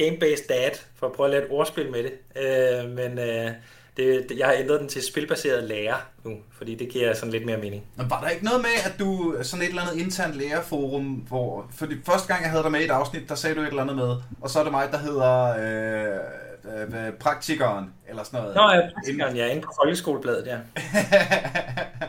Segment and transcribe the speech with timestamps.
[0.00, 2.12] Game-Based Dad, for at prøve at lave et ordspil med det.
[2.42, 3.50] Øh, men øh,
[3.96, 7.56] det, jeg har ændret den til spilbaseret lærer nu, fordi det giver sådan lidt mere
[7.56, 7.84] mening.
[7.96, 11.66] Men var der ikke noget med, at du sådan et eller andet internt lærerforum, hvor...
[11.74, 13.66] For det første gang, jeg havde dig med i et afsnit, der sagde du et
[13.66, 18.40] eller andet med, og så er det mig, der hedder øh, øh, praktikeren, eller sådan
[18.40, 18.56] noget.
[18.56, 20.58] Nå ja, praktikeren, ja, inde på Folkeskolebladet, ja.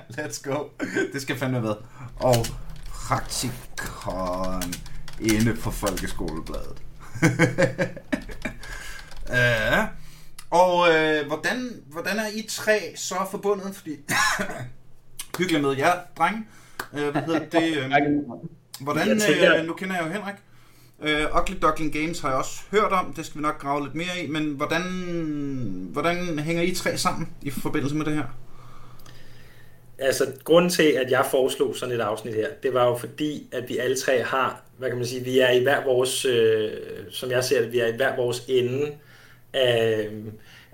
[0.17, 0.63] Let's go.
[1.13, 1.75] Det skal fandme med.
[2.15, 2.35] Og
[3.07, 4.73] praktikeren
[5.21, 6.81] inde på Folkeskolebladet.
[9.29, 9.87] ja.
[10.49, 13.75] Og øh, hvordan, hvordan er I tre så forbundet?
[13.75, 13.91] Fordi
[15.37, 16.45] hyggeligt med jer, drenge.
[16.93, 17.77] Øh, hvad hedder det?
[17.77, 17.91] Øh,
[18.79, 20.35] hvordan, øh, nu kender jeg jo Henrik.
[21.01, 23.13] Øh, Ugly Duckling Games har jeg også hørt om.
[23.13, 24.27] Det skal vi nok grave lidt mere i.
[24.27, 24.83] Men hvordan,
[25.91, 28.25] hvordan hænger I tre sammen i forbindelse med det her?
[29.97, 33.69] Altså, grunden til, at jeg foreslog sådan et afsnit her, det var jo fordi, at
[33.69, 36.71] vi alle tre har, hvad kan man sige, vi er i hver vores, øh,
[37.11, 38.91] som jeg ser det, vi er i hver vores ende
[39.53, 40.09] af,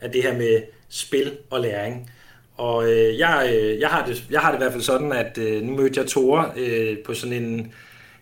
[0.01, 2.11] af det her med spil og læring.
[2.57, 5.37] Og øh, jeg, øh, jeg, har det, jeg har det i hvert fald sådan, at
[5.37, 7.73] øh, nu mødte jeg Tore øh, på sådan en,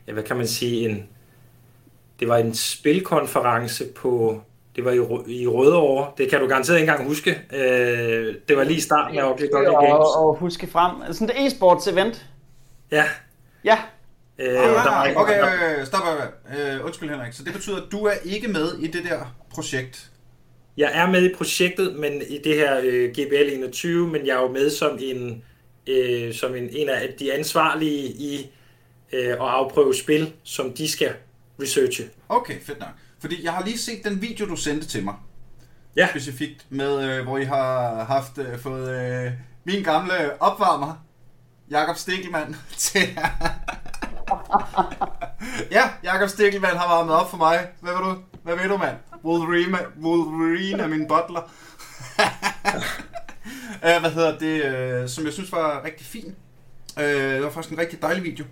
[0.07, 1.07] ja, hvad kan man sige, en,
[2.19, 4.41] det var en spilkonference på,
[4.75, 7.41] det var i, i Rødovre, det kan du garanteret ikke engang huske.
[7.53, 9.91] Øh, det var lige starten af Duckling Games.
[9.91, 12.25] Og, og huske frem, sådan et e-sports event.
[12.91, 13.03] Ja.
[13.63, 13.77] Ja.
[14.39, 17.33] Øh, ah, der var, okay, okay, stop, uh, undskyld Henrik.
[17.33, 20.09] Så det betyder, at du er ikke med i det der projekt?
[20.77, 24.41] Jeg er med i projektet, men i det her øh, GBL 21, men jeg er
[24.41, 25.43] jo med som en,
[25.87, 28.51] øh, som en, en af de ansvarlige i
[29.13, 31.13] øh, at afprøve spil, som de skal
[31.61, 32.03] researche.
[32.29, 32.89] Okay, fedt nok.
[33.19, 35.15] Fordi jeg har lige set den video, du sendte til mig.
[35.95, 36.07] Ja.
[36.09, 39.31] Specifikt med, øh, hvor I har haft øh, fået øh,
[39.63, 41.05] min gamle opvarmer,
[41.69, 43.19] Jakob Stikkelmann, til
[45.71, 47.67] Ja, Jakob Stikkelmann har varmet op for mig.
[47.81, 48.15] Hvad vil du?
[48.43, 48.95] Hvad ved du, mand?
[49.25, 51.41] Wolverine, Wolverine er min butler.
[53.83, 55.03] uh, hvad hedder det?
[55.03, 56.35] Uh, som jeg synes var rigtig fin.
[56.97, 58.45] Uh, øh, det var faktisk en rigtig dejlig video.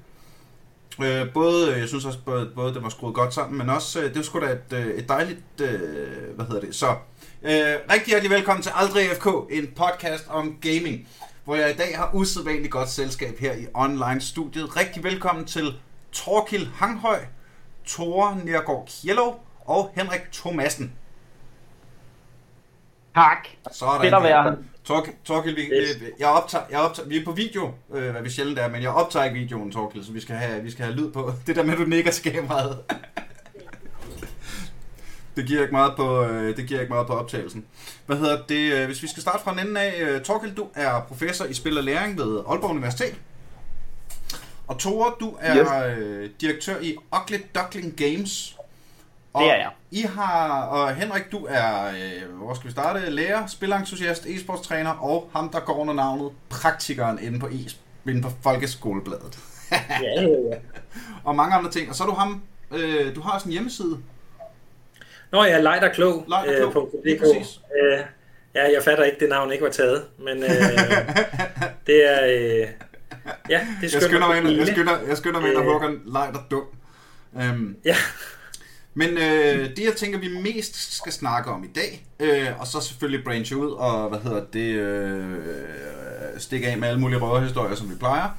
[0.98, 4.06] Uh, både, jeg synes også, både, både det var skruet godt sammen, men også, uh,
[4.06, 6.90] det var sgu da et, et dejligt, uh, hvad hedder det, så.
[7.42, 7.50] Uh,
[7.92, 11.08] rigtig hjertelig velkommen til Aldrig FK, en podcast om gaming,
[11.48, 14.78] hvor jeg i dag har usædvanligt godt selskab her i online-studiet.
[14.78, 15.74] Rigtig velkommen til
[16.12, 17.20] Torkil Hanghøj,
[17.86, 19.36] Tore Nergård Kjellow
[19.66, 20.94] og Henrik Thomassen.
[23.16, 23.48] Tak.
[23.72, 24.02] Sådan.
[24.02, 24.58] Fedt at være.
[25.26, 25.62] Torkil, vi,
[26.20, 28.90] jeg optager, jeg optager, vi er på video, øh, hvad vi sjældent er, men jeg
[28.90, 31.32] optager ikke videoen, Torkil, så vi skal have, vi skal have lyd på.
[31.48, 32.78] Det der med, at du nikker til kameraet.
[35.38, 37.66] det giver ikke meget på, øh, det giver ikke meget på optagelsen.
[38.06, 38.74] Hvad hedder det?
[38.74, 41.78] Øh, hvis vi skal starte fra en ende af, Torkil, du er professor i spil
[41.78, 43.16] og læring ved Aalborg Universitet.
[44.68, 46.32] Og Tore, du er yes.
[46.42, 48.58] direktør i Ugly Duckling Games.
[49.34, 49.72] Og det er jeg.
[49.92, 55.30] I har, og Henrik, du er, øh, hvor skal vi starte, lærer, spilentusiast, e-sportstræner, og
[55.34, 57.70] ham, der går under navnet praktikeren inde på, e
[58.10, 59.40] inde på Folkeskolebladet.
[59.72, 60.58] ja, ja, ja.
[61.24, 61.90] og mange andre ting.
[61.90, 63.98] Og så er du ham, øh, du har også en hjemmeside.
[65.32, 66.26] Nå ja, Lejder Klog.
[66.28, 67.60] Lejder Klog, øh, præcis.
[67.82, 68.00] Øh,
[68.56, 70.50] ja, jeg fatter ikke, det navn ikke var taget, men øh,
[71.88, 72.26] det er...
[72.26, 72.68] Øh,
[73.50, 75.72] ja, det jeg skynder mig ind, jeg skynder, jeg skynder mig ind og øh.
[75.72, 76.64] hugger Lejder dum.
[77.34, 77.96] Um, ja.
[78.94, 82.82] Men øh, det, jeg tænker, vi mest skal snakke om i dag, øh, og så
[82.82, 85.38] selvfølgelig branche ud og, hvad hedder det, øh,
[86.38, 88.30] stikke af med alle mulige røverhistorier, som vi plejer,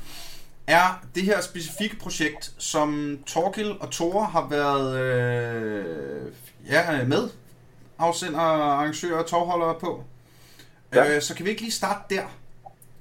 [0.67, 6.33] er det her specifikke projekt, som Torkil og Tore har været øh,
[6.69, 7.29] ja, med
[7.99, 10.05] afsender, arrangører og tovholdere på.
[10.95, 11.15] Ja.
[11.15, 12.23] Øh, så kan vi ikke lige starte der,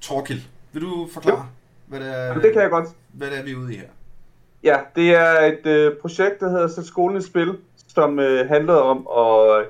[0.00, 0.46] Torkil?
[0.72, 1.42] Vil du forklare, jo.
[1.86, 2.88] hvad det er, det kan jeg godt.
[3.12, 3.88] Hvad det er, vi er ude i her?
[4.62, 7.58] Ja, det er et øh, projekt, der hedder Sæt skolen i spil,
[7.88, 9.66] som øh, handler om at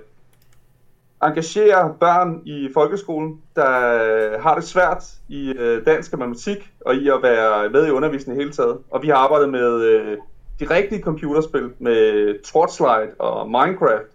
[1.22, 6.94] engagere børn i folkeskolen, der øh, har det svært i øh, dansk og matematik, og
[6.94, 8.78] i at være med i undervisningen hele taget.
[8.90, 10.18] Og vi har arbejdet med øh,
[10.60, 14.10] de rigtige computerspil, med Torchlight og Minecraft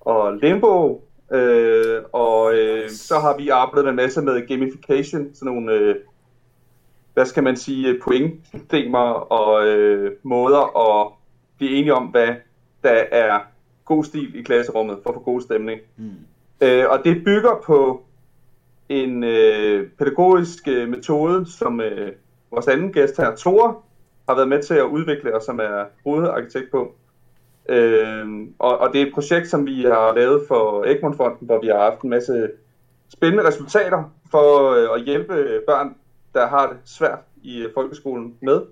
[0.00, 5.72] og Limbo, øh, og øh, så har vi arbejdet en masse med gamification, sådan nogle...
[5.72, 5.96] Øh,
[7.14, 8.98] hvad skal man sige, pointsystemer
[9.32, 11.12] og øh, måder at
[11.58, 12.28] blive enige om, hvad
[12.82, 13.40] der er
[13.84, 15.80] god stil i klasserummet for at få god stemning.
[15.96, 16.10] Mm.
[16.60, 18.02] Øh, og det bygger på
[18.88, 22.12] en øh, pædagogisk øh, metode, som øh,
[22.50, 23.84] vores anden gæst her, Thor,
[24.28, 26.94] har været med til at udvikle, og som er hovedarkitekt på.
[27.68, 28.26] Øh,
[28.58, 31.78] og, og det er et projekt, som vi har lavet for Egmont-fonden, hvor vi har
[31.78, 32.50] haft en masse
[33.08, 35.94] spændende resultater for øh, at hjælpe børn
[36.34, 38.62] der har det svært i øh, folkeskolen med.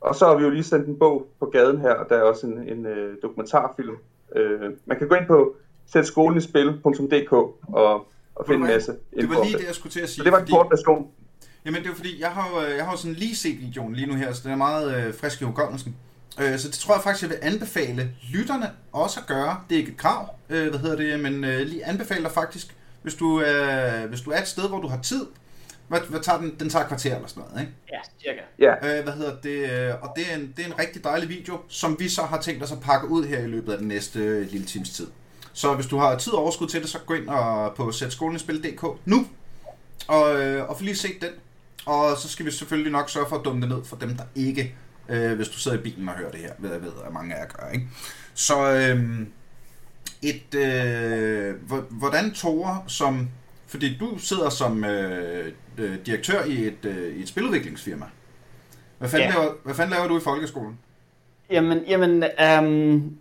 [0.00, 2.46] Og så har vi jo lige sendt en bog på gaden her, der er også
[2.46, 3.96] en, en uh, dokumentarfilm
[4.36, 5.56] Øh, man kan gå ind på
[5.86, 10.16] sætskolenespil.dk og, og finde en masse Det var lige det, jeg skulle til at sige.
[10.16, 11.10] Så det var en kort version.
[11.64, 13.94] Jamen det er fordi, jeg har, jo, øh, jeg har jo sådan lige set videoen
[13.94, 15.96] lige nu her, så den er meget øh, frisk i hukommelsen.
[16.40, 19.60] Øh, så det tror jeg faktisk, jeg vil anbefale lytterne også at gøre.
[19.68, 22.76] Det er ikke et krav, øh, hvad hedder det, men øh, lige anbefale dig faktisk,
[23.02, 25.26] hvis du, øh, hvis du er et sted, hvor du har tid.
[25.88, 26.56] Hvad, hvad tager den?
[26.60, 27.72] Den tager et kvarter eller sådan noget, ikke?
[27.92, 28.40] Ja, cirka.
[28.58, 29.70] Ja, Øh, hvad hedder det?
[29.70, 32.40] øh, Og det er, en, det er en rigtig dejlig video, som vi så har
[32.40, 35.06] tænkt os at pakke ud her i løbet af den næste øh, lille times tid.
[35.52, 38.84] Så hvis du har tid og overskud til det, så gå ind og på sætskolenespil.dk
[39.04, 39.26] nu,
[40.08, 41.30] og, øh, og få lige set den.
[41.88, 44.22] Og så skal vi selvfølgelig nok sørge for at dumme det ned for dem, der
[44.34, 44.74] ikke,
[45.08, 47.34] øh, hvis du sidder i bilen og hører det her, ved jeg ved, at mange
[47.34, 47.86] af jer gør, ikke?
[48.34, 49.20] Så øh,
[50.22, 53.28] et, øh, hvor- hvordan Tore, som,
[53.66, 58.06] fordi du sidder som øh, øh, direktør i et, øh, i et spiludviklingsfirma.
[58.98, 59.34] Hvad fanden, Ja.
[59.34, 60.78] laver, hvad fanden laver du i folkeskolen?
[61.50, 63.16] Jamen, jamen øhm,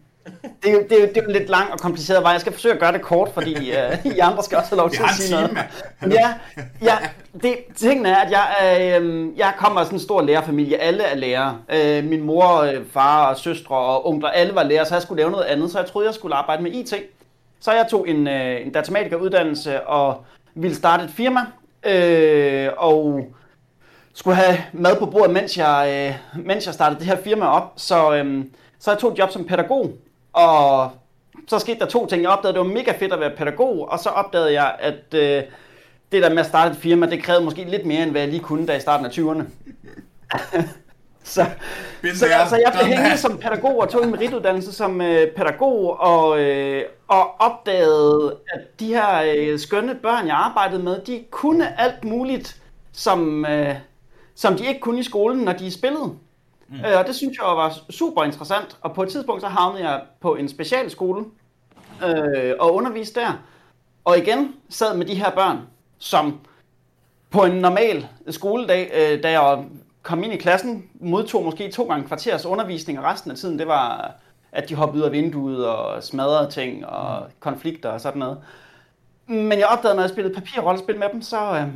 [0.63, 2.31] det, er det, er det er jo en lidt lang og kompliceret vej.
[2.31, 4.89] Jeg skal forsøge at gøre det kort, fordi øh, I andre skal også have lov
[4.89, 5.57] til at sige noget.
[6.11, 6.33] Ja,
[6.81, 6.97] ja
[7.41, 10.77] det, tingen er, at jeg, øhm, jeg kommer af sådan en stor lærerfamilie.
[10.77, 11.57] Alle er lærere.
[11.73, 15.21] Øh, min mor, øh, far og søstre og onkler, alle var lærere, så jeg skulle
[15.21, 15.71] lave noget andet.
[15.71, 16.93] Så jeg troede, jeg skulle arbejde med IT.
[17.59, 20.25] Så jeg tog en, øh, en datamatikeruddannelse og
[20.55, 21.39] ville starte et firma.
[21.85, 23.27] Øh, og
[24.17, 27.73] skulle have mad på bordet, mens jeg, øh, mens jeg startede det her firma op.
[27.75, 29.91] Så, øhm, så jeg tog et job som pædagog,
[30.37, 30.91] og
[31.47, 32.21] så skete der to ting.
[32.21, 35.13] Jeg opdagede, at det var mega fedt at være pædagog, og så opdagede jeg, at
[35.13, 35.43] øh,
[36.11, 38.29] det der med at starte et firma, det krævede måske lidt mere, end hvad jeg
[38.29, 39.43] lige kunne, da i starten af 20'erne.
[41.23, 41.45] så,
[42.15, 46.39] så, så jeg blev hængende som pædagog og tog en merituddannelse som øh, pædagog og,
[46.39, 52.03] øh, og opdagede, at de her øh, skønne børn, jeg arbejdede med, de kunne alt
[52.03, 52.61] muligt,
[52.91, 53.75] som, øh,
[54.35, 56.13] som de ikke kunne i skolen, når de spillede.
[56.69, 56.75] Mm.
[56.75, 58.77] Øh, og det synes jeg var super interessant.
[58.81, 61.25] Og på et tidspunkt så havnede jeg på en specialskole
[62.05, 63.33] øh, og underviste der.
[64.05, 65.57] Og igen sad med de her børn,
[65.97, 66.39] som
[67.29, 69.63] på en normal skoledag, øh, da jeg
[70.01, 73.67] kom ind i klassen, modtog måske to gange kvarters undervisning, og resten af tiden, det
[73.67, 74.11] var,
[74.51, 78.37] at de hoppede ud af vinduet og smadrede ting og konflikter og sådan noget.
[79.27, 81.67] Men jeg opdagede, når jeg spillede papirrollespil med dem, så, øh,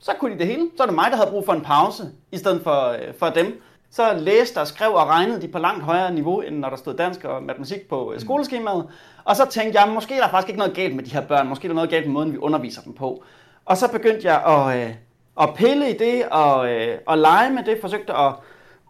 [0.00, 0.62] så kunne de det hele.
[0.76, 2.02] Så var det mig, der havde brug for en pause,
[2.32, 3.62] i stedet for, øh, for dem.
[3.90, 6.94] Så læste og skrev og regnede de på langt højere niveau, end når der stod
[6.94, 8.86] dansk og matematik på øh, skoleskemaet.
[9.24, 11.48] Og så tænkte jeg, måske er der faktisk ikke noget galt med de her børn.
[11.48, 13.24] Måske er der noget galt med måden, vi underviser dem på.
[13.64, 14.94] Og så begyndte jeg at, øh,
[15.40, 17.78] at pille i det og, øh, og lege med det.
[17.80, 18.32] Forsøgte at,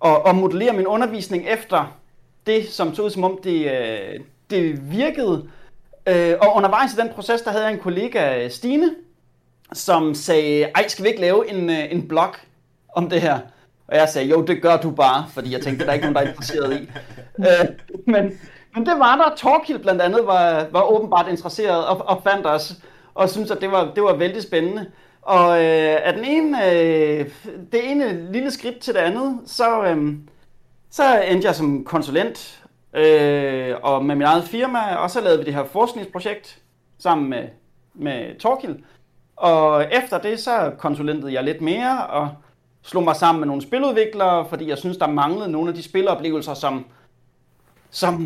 [0.04, 1.98] at, at modellere min undervisning efter
[2.46, 4.20] det, som så ud som om det, øh,
[4.50, 5.48] det virkede.
[6.06, 8.94] Øh, og undervejs i den proces, der havde jeg en kollega, Stine,
[9.72, 12.34] som sagde, ej, skal vi ikke lave en, øh, en blog
[12.96, 13.38] om det her?
[13.88, 16.14] Og jeg sagde, jo, det gør du bare, fordi jeg tænkte, der er ikke nogen,
[16.14, 16.88] der er interesseret i.
[17.38, 17.68] Øh,
[18.06, 18.40] men,
[18.74, 19.36] men det var der.
[19.36, 22.74] Torkild blandt andet var, var åbenbart interesseret og, og fandt os,
[23.14, 24.86] og synes at det var, det var vældig spændende.
[25.22, 27.30] Og øh, af den ene, øh,
[27.72, 30.14] det ene lille skridt til det andet, så, øh,
[30.90, 32.64] så endte jeg som konsulent
[32.94, 36.58] øh, og med mit eget firma, og så lavede vi det her forskningsprojekt
[36.98, 37.44] sammen med,
[37.94, 38.76] med Torkild.
[39.38, 42.28] Og efter det, så konsulentede jeg lidt mere og
[42.82, 46.54] slog mig sammen med nogle spiludviklere, fordi jeg synes, der manglede nogle af de spiloplevelser,
[46.54, 46.84] som,
[47.90, 48.16] som,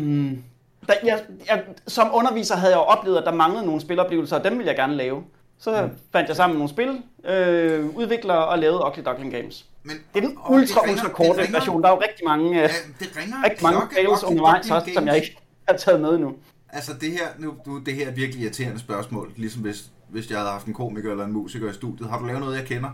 [0.87, 4.43] der, jeg, jeg, som underviser havde jeg jo oplevet, at der manglede nogle spiloplevelser, og
[4.43, 5.23] dem ville jeg gerne lave.
[5.59, 5.89] Så mm.
[6.11, 7.01] fandt jeg sammen med nogle spil,
[7.33, 9.65] øh, udviklere og lavede Ugly Duckling Games.
[9.83, 11.81] Men, Det er den ultra, ringer- ultra korte ringer- version.
[11.81, 12.67] Der er jo rigtig mange, øh, Ja,
[12.99, 16.33] det ringer rigtig mange fails undervejs også, som jeg ikke har taget med endnu.
[16.69, 20.37] Altså det her, nu, nu, det her er virkelig irriterende spørgsmål, ligesom hvis, hvis jeg
[20.37, 22.09] havde haft en komiker eller en musiker i studiet.
[22.09, 22.89] Har du lavet noget, jeg kender?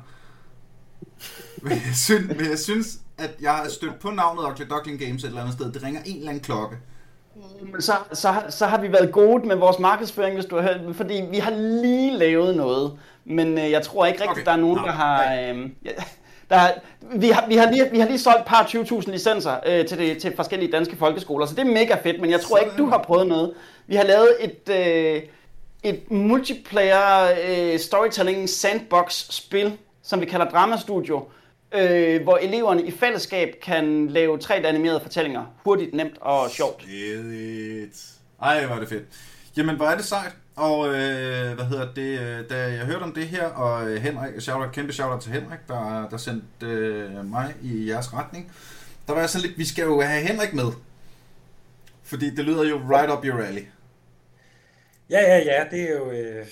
[1.61, 5.23] Men jeg synes, men jeg synes at jeg har stødt på navnet Ugly Duckling Games
[5.23, 5.71] et eller andet sted.
[5.71, 6.77] Det ringer en eller anden klokke.
[7.71, 10.61] Men Så, så, har- så har vi været gode med vores markedsføring, hvis du har
[10.61, 12.91] hørt, fordi vi har lige lavet noget,
[13.25, 14.45] men øh, jeg tror ikke rigtigt, Okay.
[14.45, 15.23] der er nogen, Nå, der har...
[15.23, 15.89] Øh, ja,
[16.49, 16.73] der, er-
[17.15, 19.97] vi, har, vi, har lige, vi har lige solgt et par 20.000 licenser øh, til,
[19.97, 22.85] det, til forskellige danske folkeskoler, så det er mega fedt, men jeg tror ikke, du
[22.85, 23.53] har prøvet noget.
[23.88, 24.69] Vi har lavet et,
[25.15, 25.21] øh,
[25.83, 31.27] et multiplayer øh, storytelling sandbox spil, som vi kalder Drama Studio,
[31.71, 36.83] øh, hvor eleverne i fællesskab kan lave 3 animerede fortællinger hurtigt, nemt og sjovt.
[36.83, 38.09] Stedigt.
[38.41, 39.03] Ej, hvor er det fedt.
[39.57, 40.36] Jamen, hvor er det sejt.
[40.55, 44.41] Og øh, hvad hedder det, øh, da jeg hørte om det her, og øh, Henrik,
[44.41, 48.51] shout kæmpe shout til Henrik, der, der sendte øh, mig i jeres retning,
[49.07, 50.71] der var jeg sådan lidt, vi skal jo have Henrik med.
[52.03, 53.62] Fordi det lyder jo right up your alley.
[55.09, 56.11] Ja, ja, ja, det er jo...
[56.11, 56.45] Øh,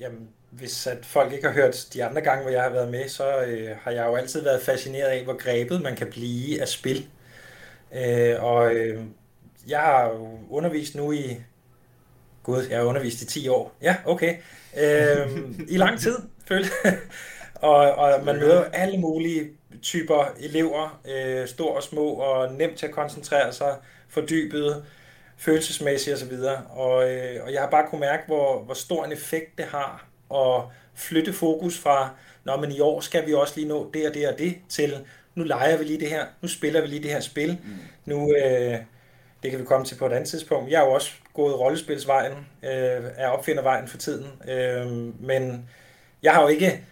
[0.00, 3.08] jamen, hvis at folk ikke har hørt de andre gange, hvor jeg har været med,
[3.08, 6.68] så øh, har jeg jo altid været fascineret af, hvor grebet man kan blive af
[6.68, 7.06] spil.
[7.94, 9.02] Øh, og øh,
[9.68, 11.36] jeg har jo undervist nu i...
[12.42, 13.76] Gud, jeg har undervist i 10 år.
[13.82, 14.36] Ja, okay.
[14.80, 15.38] Øh,
[15.68, 16.16] I lang tid,
[16.48, 16.70] følte
[17.54, 19.50] og, og man møder alle mulige
[19.82, 23.76] typer elever, øh, store og små, og nemt til at koncentrere sig,
[24.08, 24.84] fordybet,
[25.38, 26.32] følelsesmæssigt osv.
[26.70, 30.08] Og, øh, og jeg har bare kunne mærke, hvor, hvor stor en effekt det har
[30.34, 30.62] at
[30.94, 32.10] flytte fokus fra,
[32.48, 34.94] Nå, men i år skal vi også lige nå det og det og det, til
[35.34, 37.70] nu leger vi lige det her, nu spiller vi lige det her spil, mm.
[38.04, 38.76] nu, øh,
[39.42, 40.70] det kan vi komme til på et andet tidspunkt.
[40.70, 44.86] Jeg har jo også gået rollespilsvejen, øh, er opfindervejen for tiden, øh,
[45.26, 45.68] men
[46.22, 46.84] jeg har jo ikke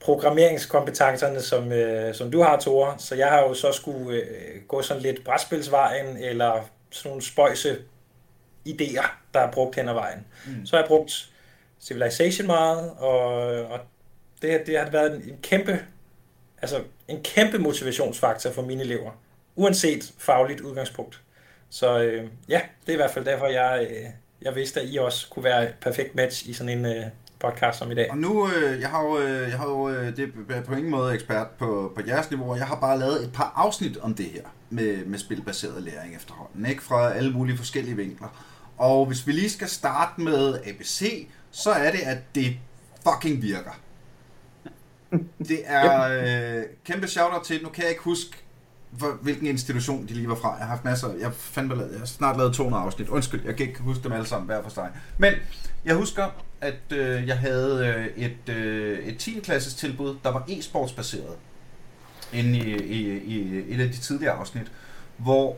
[0.00, 4.82] programmeringskompetencerne, som, øh, som du har, Tore, så jeg har jo så skulle øh, gå
[4.82, 7.78] sådan lidt brætspilsvejen, eller sådan nogle spøjse
[8.68, 10.26] idéer, der er brugt hen ad vejen.
[10.46, 10.66] Mm.
[10.66, 11.30] Så har jeg brugt
[11.80, 13.22] Civilization meget, og,
[13.66, 13.80] og
[14.42, 15.80] det, det har været en, en kæmpe
[16.62, 19.10] altså en kæmpe motivationsfaktor for mine elever,
[19.56, 21.20] uanset fagligt udgangspunkt.
[21.70, 24.06] Så øh, ja, det er i hvert fald derfor, jeg, øh,
[24.42, 27.06] jeg vidste, at I også kunne være et perfekt match i sådan en øh,
[27.38, 28.10] podcast som i dag.
[28.10, 30.90] Og nu, øh, jeg har jo, øh, jeg har jo øh, det er på ingen
[30.90, 34.26] måde ekspert på, på jeres niveau, jeg har bare lavet et par afsnit om det
[34.26, 36.82] her med, med spilbaseret læring efterhånden, ikke?
[36.82, 38.28] fra alle mulige forskellige vinkler.
[38.78, 42.56] Og hvis vi lige skal starte med ABC, så er det, at det
[43.08, 43.80] fucking virker.
[45.48, 46.02] Det er
[46.58, 48.30] øh, kæmpe shout til, nu kan jeg ikke huske,
[48.90, 50.50] hvor, hvilken institution de lige var fra.
[50.54, 53.08] Jeg har haft masser, jeg, fandt, jeg har snart lavet 200 afsnit.
[53.08, 54.90] Undskyld, jeg kan ikke huske dem alle sammen hver for sig.
[55.18, 55.34] Men
[55.84, 56.30] jeg husker,
[56.60, 59.40] at øh, jeg havde øh, et, øh, et 10.
[59.40, 61.36] klasses tilbud, der var e-sports baseret
[62.32, 64.72] inde i, i, i et af de tidligere afsnit,
[65.16, 65.56] hvor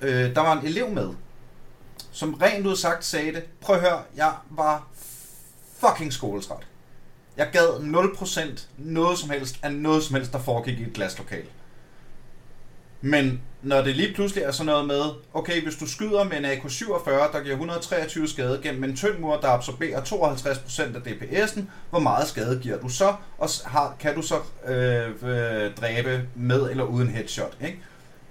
[0.00, 1.10] øh, der var en elev med,
[2.12, 4.88] som rent ud sagt sagde det, prøv at høre, jeg var
[5.78, 6.66] fucking skoletræt.
[7.36, 7.68] Jeg gad
[8.58, 11.44] 0% noget som helst af noget som helst, der foregik i et glaslokal.
[13.06, 15.02] Men når det lige pludselig er sådan noget med,
[15.34, 19.36] okay, hvis du skyder med en AK-47, der giver 123 skade gennem en tynd mur,
[19.36, 24.22] der absorberer 52% af DPS'en, hvor meget skade giver du så, og har, kan du
[24.22, 24.34] så
[24.66, 27.78] øh, øh, dræbe med eller uden headshot, ikke?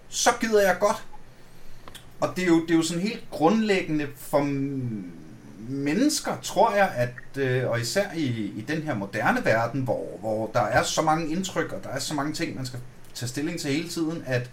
[0.10, 1.04] Så gider jeg godt.
[2.22, 4.42] Og det er jo, det er jo sådan helt grundlæggende for
[5.70, 8.26] mennesker, tror jeg, at, øh, og især i,
[8.56, 12.00] i den her moderne verden, hvor, hvor der er så mange indtryk, og der er
[12.00, 12.80] så mange ting, man skal
[13.14, 14.50] tage stilling til hele tiden, at,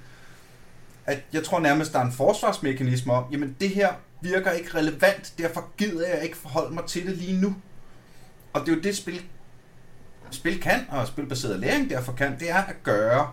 [1.10, 5.32] at jeg tror nærmest, der er en forsvarsmekanisme om, jamen det her virker ikke relevant,
[5.38, 7.54] derfor gider jeg ikke forholde mig til det lige nu.
[8.52, 9.22] Og det er jo det, spil,
[10.30, 13.30] spil kan, og spilbaseret læring derfor kan, det er at gøre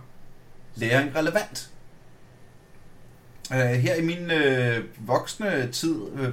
[0.76, 1.70] læring relevant.
[3.52, 6.28] Uh, her i min uh, voksne tid, uh, uh,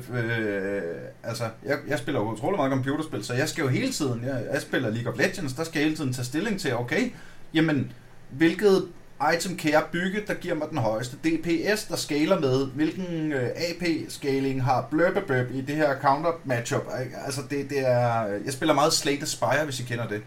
[1.23, 4.47] altså, jeg, jeg spiller jo utrolig meget computerspil, så jeg skal jo hele tiden, jeg,
[4.53, 7.13] jeg spiller League of Legends, der skal jeg hele tiden tage stilling til, okay,
[7.55, 7.93] jamen,
[8.31, 8.89] hvilket
[9.35, 13.41] item kan jeg bygge, der giver mig den højeste DPS, der skaler med, hvilken uh,
[13.41, 17.17] AP-scaling har bløbbebøb i det her counter matchup, ikke?
[17.25, 20.23] altså det, det er, jeg spiller meget Slay the Spire, hvis I kender det.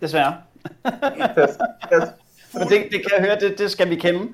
[0.00, 0.36] Desværre.
[1.38, 1.56] yes,
[1.94, 2.08] yes.
[2.68, 4.28] det, det kan jeg høre, det, det skal vi kende.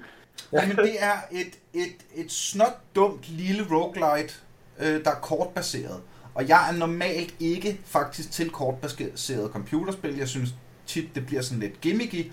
[0.53, 4.35] Jamen, det er et, et, et snot dumt lille roguelite,
[4.79, 6.01] øh, der er kortbaseret.
[6.35, 10.17] Og jeg er normalt ikke faktisk til kortbaseret computerspil.
[10.17, 10.51] Jeg synes
[10.87, 12.31] tit, det bliver sådan lidt gimmicky.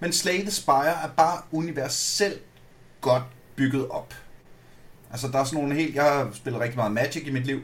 [0.00, 2.42] Men Slay the Spire er bare universelt
[3.00, 3.22] godt
[3.56, 4.14] bygget op.
[5.10, 5.94] Altså, der er sådan nogle helt...
[5.94, 7.60] Jeg har spillet rigtig meget Magic i mit liv.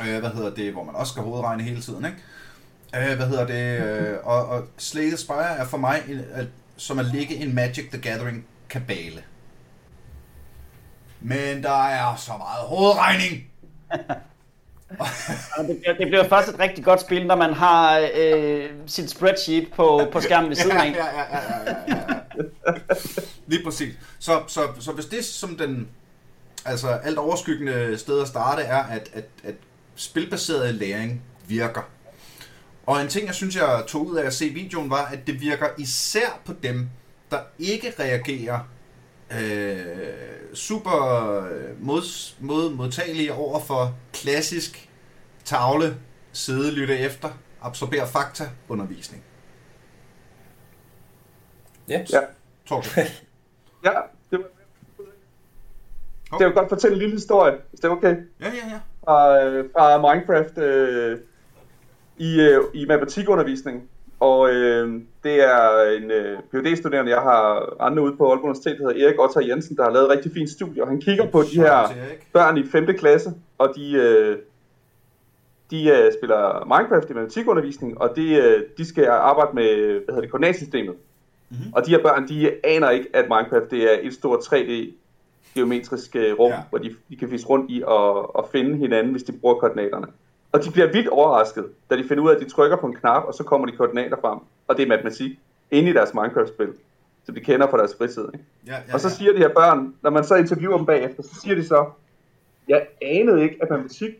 [0.00, 0.72] Øh, hvad hedder det?
[0.72, 3.10] Hvor man også skal hovedregne hele tiden, ikke?
[3.10, 3.84] Øh, hvad hedder det?
[3.84, 6.24] Øh, og, og Slay the Spire er for mig en
[6.76, 9.22] som at ligge en Magic the Gathering kabale.
[11.20, 13.44] Men der er så meget hovedregning.
[15.68, 19.72] det, bliver, det bliver først et rigtig godt spil, når man har øh, sit spreadsheet
[19.76, 20.92] på, på skærmen ved siden af.
[20.92, 22.74] Ja, ja, ja, ja, ja, ja.
[23.46, 23.94] Lige præcis.
[24.18, 25.88] Så, så, så hvis det som den
[26.64, 29.54] altså alt overskyggende sted at starte er, at, at, at
[29.94, 31.82] spilbaseret læring virker,
[32.86, 35.40] og en ting, jeg synes, jeg tog ud af at se videoen, var, at det
[35.40, 36.88] virker især på dem,
[37.30, 38.60] der ikke reagerer
[39.42, 40.98] øh, super
[41.80, 42.02] mod,
[42.40, 44.90] mod, modtagelige over for klassisk
[45.44, 45.96] tavle,
[46.32, 47.28] sidde, lytte efter,
[47.62, 49.24] absorbere fakta, undervisning.
[51.90, 52.12] Yes.
[52.12, 52.20] Ja.
[52.68, 52.96] Talk.
[53.84, 53.92] ja,
[54.30, 54.44] det var...
[56.30, 56.40] Okay.
[56.40, 58.16] Jeg vil godt fortælle en lille historie, hvis det er okay.
[58.40, 58.80] Ja, ja, ja.
[59.04, 60.58] Fra, øh, fra Minecraft.
[60.58, 61.18] Øh,
[62.16, 63.88] i, øh, i matematikundervisning.
[64.28, 68.76] Og øh, det er en øh, phd studerende jeg har andre ude på Aalborg Universitet,
[68.78, 71.26] der hedder Erik Otter Jensen, der har lavet et rigtig fint studie, og han kigger
[71.30, 71.88] på de her
[72.32, 72.86] børn i 5.
[72.98, 74.36] klasse, og de, øh,
[75.70, 79.70] de øh, spiller Minecraft i matematikundervisning, og de, øh, de skal arbejde med
[80.04, 80.94] hvad hedder det, koordinatsystemet.
[81.50, 81.72] Mm-hmm.
[81.72, 84.72] Og de her børn, de aner ikke, at Minecraft det er et stort 3D
[85.54, 86.58] geometriske rum, Ja.
[86.70, 90.06] hvor de, de kan vise rundt i og, og finde hinanden, hvis de bruger koordinaterne.
[90.54, 92.96] Og de bliver vildt overrasket, da de finder ud af, at de trykker på en
[92.96, 94.38] knap, og så kommer de koordinater frem.
[94.68, 95.38] Og det er matematik
[95.70, 96.68] inde i deres Minecraft-spil,
[97.26, 98.24] som de kender fra deres fritid.
[98.34, 98.44] Ikke?
[98.66, 101.40] Ja, ja, Og så siger de her børn, når man så interviewer dem bagefter, så
[101.42, 101.86] siger de så,
[102.68, 104.10] jeg anede ikke, at matematik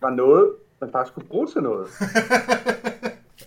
[0.00, 0.50] var noget,
[0.80, 1.86] man faktisk kunne bruge til noget.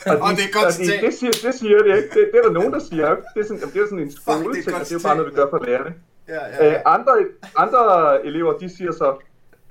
[0.06, 2.10] Og det er godt og de, det, siger, det siger de ikke.
[2.10, 3.12] Det, det er der nogen, der siger.
[3.12, 3.24] ikke.
[3.34, 5.08] Det er sådan, jamen, det er sådan en skole det er og det er jo
[5.08, 5.94] bare noget, vi gør for lærerne.
[6.28, 6.82] Ja, ja, Øh, ja.
[6.86, 7.14] andre,
[7.58, 7.80] andre
[8.26, 9.16] elever, de siger så,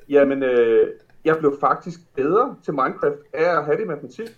[0.08, 0.88] jamen, øh,
[1.24, 4.28] jeg blev faktisk bedre til Minecraft af at have det i matematik.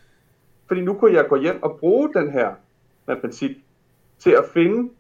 [0.66, 2.54] Fordi nu kunne jeg gå hjem og bruge den her
[3.06, 3.50] matematik
[4.18, 4.90] til at finde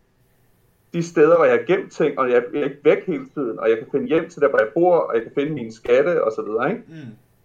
[0.92, 3.70] de steder, hvor jeg har gemt ting, og jeg er ikke væk hele tiden, og
[3.70, 6.24] jeg kan finde hjem til der, hvor jeg bor, og jeg kan finde mine skatte,
[6.24, 6.82] og så videre, ikke?
[6.88, 6.94] Mm.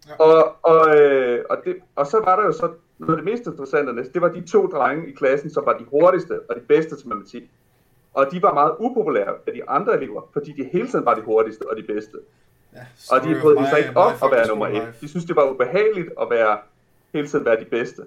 [0.08, 0.16] Ja.
[0.24, 3.48] Og, og, øh, og, det, og så var der jo så noget af det mest
[3.48, 6.96] interessante, det var de to drenge i klassen, som var de hurtigste og de bedste
[6.96, 7.44] til matematik.
[8.14, 11.22] Og de var meget upopulære af de andre elever, fordi de hele tiden var de
[11.22, 12.18] hurtigste og de bedste.
[12.74, 12.80] Ja,
[13.12, 14.94] Og de brød sig ikke op at være nummer et.
[15.02, 16.58] De synes, det var ubehageligt at være,
[17.14, 18.02] hele tiden være de bedste.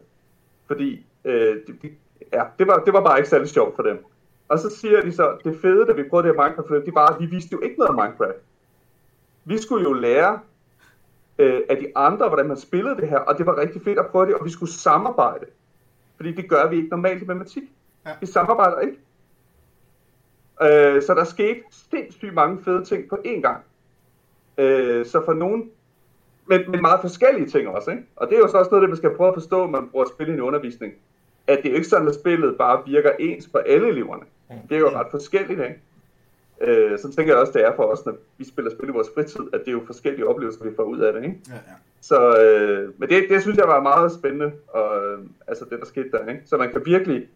[0.66, 1.90] Fordi øh, de,
[2.32, 4.04] ja, det, var, det var bare ikke særlig sjovt for dem.
[4.48, 7.06] Og så siger de så, det fede, da vi prøvede det her Minecraft, det var,
[7.06, 8.38] at vi vidste jo ikke noget om Minecraft.
[9.44, 10.40] Vi skulle jo lære
[11.38, 14.06] øh, af de andre, hvordan man spillede det her, og det var rigtig fedt at
[14.06, 15.46] prøve det, og vi skulle samarbejde.
[16.16, 17.62] Fordi det gør vi ikke normalt i matematik.
[18.06, 18.10] Ja.
[18.20, 18.96] Vi samarbejder ikke.
[20.62, 23.64] Øh, så der skete sindssygt mange fede ting på én gang.
[24.60, 25.70] Øh, så for nogen,
[26.46, 28.02] men, men meget forskellige ting også, ikke?
[28.16, 29.88] Og det er jo så også noget, det man skal prøve at forstå, når man
[29.88, 30.92] bruger spil i en undervisning.
[31.46, 34.22] At det er jo ikke sådan, at spillet bare virker ens for alle eleverne.
[34.68, 35.80] Det er jo ret forskelligt, ikke?
[36.60, 39.08] Øh, så tænker jeg også, det er for os, når vi spiller spil i vores
[39.14, 41.40] fritid, at det er jo forskellige oplevelser, vi får ud af det, ikke?
[41.48, 41.60] Ja, ja.
[42.00, 45.86] Så, øh, men det, det synes jeg var meget spændende, og, øh, altså det, der
[45.86, 46.42] skete der, ikke?
[46.46, 47.28] Så man kan virkelig,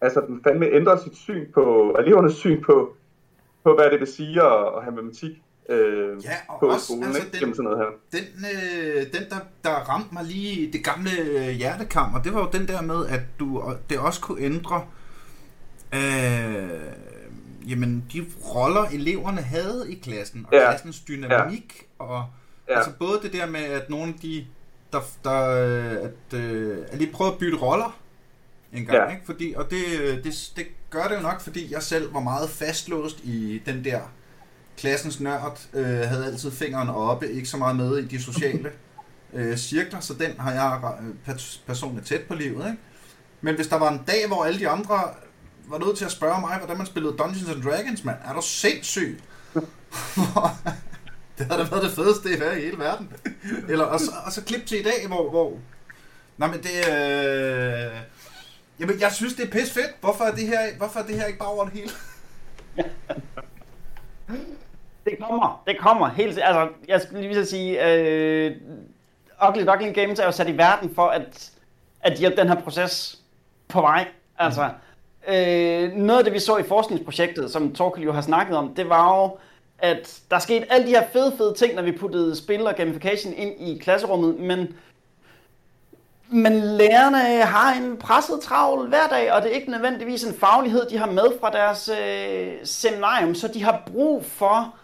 [0.00, 2.96] altså den fandme ændre sit syn på, elevernes syn på,
[3.64, 7.04] på hvad det vil sige at, at have matematik øh, Ja, og på også, skolen,
[7.04, 7.46] altså, ikke?
[7.46, 8.20] den- sådan noget her.
[8.20, 12.48] Den, øh, den der, der ramte mig lige det gamle øh, hjertekammer, det var jo
[12.52, 14.84] den der med, at du, det også kunne ændre
[15.94, 16.80] øh,
[17.70, 20.70] jamen, de roller, eleverne havde i klassen, og Ja.
[20.70, 22.24] klassens dynamik, og
[22.68, 22.76] Ja.
[22.76, 24.46] altså både det der med, at nogle af de,
[24.92, 25.92] der, der øh,
[26.32, 27.98] at, øh, at lige prøve at bytte roller
[28.72, 29.10] en gang, Ja.
[29.14, 29.26] ikke?
[29.26, 32.50] Fordi, og det, øh, det, det gør det jo nok, fordi jeg selv var meget
[32.50, 34.00] fastlåst i den der
[34.80, 38.72] klassens nørd, øh, havde altid fingeren oppe, ikke så meget med i de sociale
[39.32, 40.80] øh, cirkler, så den har jeg
[41.66, 42.66] personligt tæt på livet.
[42.66, 42.78] Ikke?
[43.40, 45.00] Men hvis der var en dag, hvor alle de andre
[45.66, 48.40] var nødt til at spørge mig, hvordan man spillede Dungeons and Dragons, mand, er du
[48.42, 49.20] sindssyg?
[51.38, 53.12] det havde da været det fedeste her i hele verden.
[53.68, 55.30] Eller, og, så, og så klip til i dag, hvor...
[55.30, 55.58] hvor
[56.38, 56.88] Nej, men det...
[56.92, 57.92] Øh...
[58.80, 59.90] Jamen, jeg synes, det er pis fedt.
[60.00, 61.90] Hvorfor er det her, hvorfor er det her ikke bare over det hele?
[65.04, 68.56] Det kommer, det kommer helt Altså, jeg skulle lige så sige, øh,
[69.48, 71.50] Ugly Duckling Games er jo sat i verden for at,
[72.00, 73.18] at hjælpe den her proces
[73.68, 74.08] på vej.
[74.38, 74.68] Altså,
[75.28, 78.88] øh, noget af det, vi så i forskningsprojektet, som Torkel jo har snakket om, det
[78.88, 79.38] var jo,
[79.78, 83.32] at der skete alle de her fede, fede ting, når vi puttede spil og gamification
[83.32, 84.74] ind i klasserummet, men
[86.32, 90.98] men lærerne har en presset travl hverdag, og det er ikke nødvendigvis en faglighed, de
[90.98, 94.79] har med fra deres øh, seminarium, så de har brug for mm,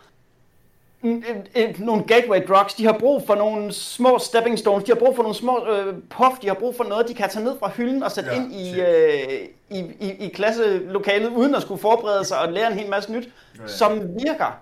[1.79, 5.23] nogle gateway drugs, de har brug for nogle små stepping stones, de har brug for
[5.23, 8.03] nogle små øh, puff, de har brug for noget, de kan tage ned fra hylden
[8.03, 12.39] og sætte Ja, ind i, øh, i, i, i klasselokalet, uden at skulle forberede sig
[12.39, 13.25] og lære en hel masse nyt,
[13.57, 13.69] Ja, ja.
[13.69, 14.59] som virker.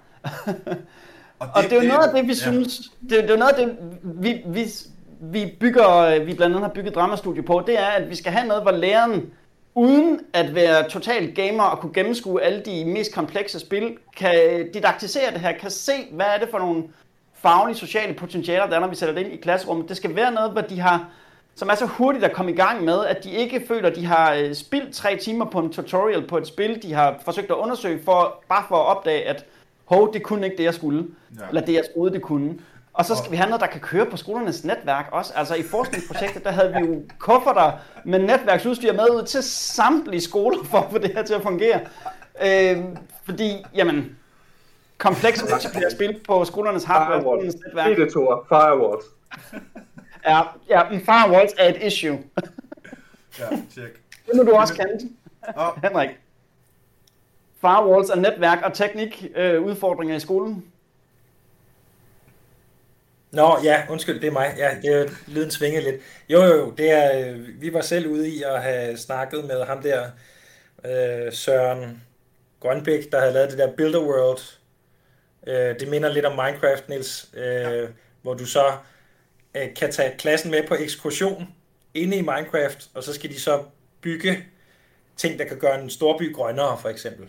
[1.39, 2.35] Og Og det er jo noget af det, vi ja.
[2.35, 4.65] synes, det, det er noget af det, vi, vi,
[5.21, 8.47] vi bygger, vi blandt andet har bygget dramastudie på, det er, at vi skal have
[8.49, 9.31] noget, hvor læreren,
[9.75, 14.35] uden at være total gamer og kunne gennemskue alle de mest komplekse spil, kan
[14.75, 16.85] didaktisere det her, kan se, hvad er det for nogle
[17.35, 19.89] faglige, sociale potentialer, der er, når vi sætter det ind i klasserummet.
[19.89, 21.09] Det skal være noget, hvor de har,
[21.55, 24.07] som er så hurtigt at komme i gang med, at de ikke føler, at de
[24.07, 27.57] har øh, spildt tre timer på en tutorial på et spil, de har forsøgt at
[27.57, 29.45] undersøge, for, bare for at opdage, at
[29.85, 31.07] hov, det kunne ikke det, jeg skulle.
[31.37, 31.43] Ja.
[31.43, 31.49] Ja.
[31.49, 32.59] Eller det, jeg troede, det kunne.
[32.95, 35.33] Og så skal vi have noget, der kan køre på skolernes netværk også.
[35.37, 37.73] Altså i forskningsprojektet, der havde vi jo kufferter
[38.05, 41.81] med netværksudstyr med ud til samtlige skoler for at få det her til at fungere.
[42.43, 44.17] Øhm, fordi, jamen,
[44.99, 49.05] komplekse multiplayer-spil på skolernes hardware, skolernes netværk, Editorer, firewalls.
[50.23, 52.19] er, ja, men firewalls er et issue.
[53.39, 54.01] Ja, tjek.
[54.27, 55.09] Det må du også kende,
[55.57, 56.11] Og, Henrik.
[57.61, 60.65] Firewalls er netværk og teknik øh, udfordringer i skolen.
[63.35, 64.55] Nå, ja, undskyld, det er mig.
[64.59, 65.97] Ja, det er lyden svinget lidt.
[66.29, 69.65] Jo, jo, jo, det er, øh, vi var selv ude i at have snakket med
[69.65, 70.11] ham der,
[70.85, 72.03] øh, Søren
[72.61, 74.41] Grønbæk, der havde lavet det der Builder World
[75.47, 77.87] Øh, det minder lidt om Minecraft, Niels, øh, ja.
[78.23, 78.77] hvor du så
[79.55, 81.49] øh, kan tage klassen med på ekskursion
[81.95, 83.65] inde i Minecraft, og så skal de så
[84.01, 84.45] bygge
[85.17, 87.27] ting, der kan gøre en storby grønnere, for eksempel.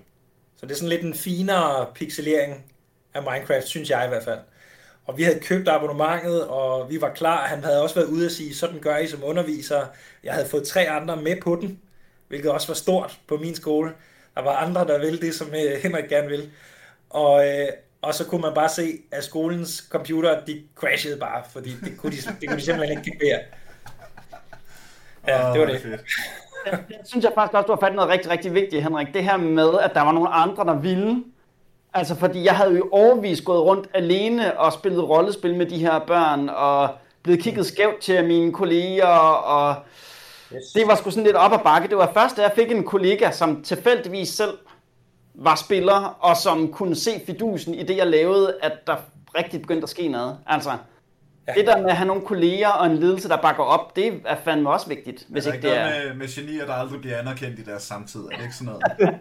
[0.58, 2.74] Så det er sådan lidt en finere pixelering
[3.14, 4.40] af Minecraft, synes jeg i hvert fald.
[5.06, 7.48] Og vi havde købt abonnementet, og vi var klar.
[7.48, 9.86] Han havde også været ude og sige, sådan gør I som underviser.
[10.24, 11.80] Jeg havde fået tre andre med på den,
[12.28, 13.92] hvilket også var stort på min skole.
[14.36, 16.50] Der var andre, der ville det, som øh, Henrik gerne ville.
[17.10, 17.68] Og, øh,
[18.02, 22.12] og så kunne man bare se, at skolens computer, de crashede bare, fordi det kunne
[22.12, 23.40] de, det kunne de simpelthen ikke kapere.
[25.28, 25.84] Ja, det var det.
[25.84, 26.00] det
[26.88, 29.08] det synes jeg faktisk også, du har fat noget rigtig, rigtig vigtigt, Henrik.
[29.14, 31.24] Det her med, at der var nogle andre, der ville.
[31.98, 36.00] Altså, fordi jeg havde jo overvis gået rundt alene og spillet rollespil med de her
[36.00, 36.90] børn, og
[37.24, 39.76] blevet kigget skævt til mine kolleger, og
[40.56, 40.64] yes.
[40.76, 41.88] det var sgu sådan lidt op ad bakke.
[41.88, 44.58] Det var først, da jeg fik en kollega, som tilfældigvis selv
[45.34, 48.96] var spiller, og som kunne se fidusen i det, jeg lavede, at der
[49.38, 50.38] rigtig begyndte at ske noget.
[50.48, 50.72] Altså,
[51.48, 51.54] Ja.
[51.54, 54.36] Det der med at have nogle kolleger og en ledelse, der bakker op, det er
[54.44, 55.26] fandme også vigtigt.
[55.30, 55.90] Hvis ikke det er...
[55.90, 58.20] Med, med genier, der aldrig bliver anerkendt i deres samtid?
[58.20, 59.20] Er det ikke sådan noget?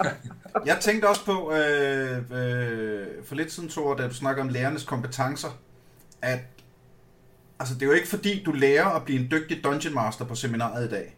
[0.70, 4.84] jeg tænkte også på, øh, øh, for lidt siden, Thor, da du snakker om lærernes
[4.84, 5.48] kompetencer,
[6.22, 6.40] at
[7.60, 10.34] altså, det er jo ikke fordi, du lærer at blive en dygtig dungeon master på
[10.34, 11.16] seminaret i dag.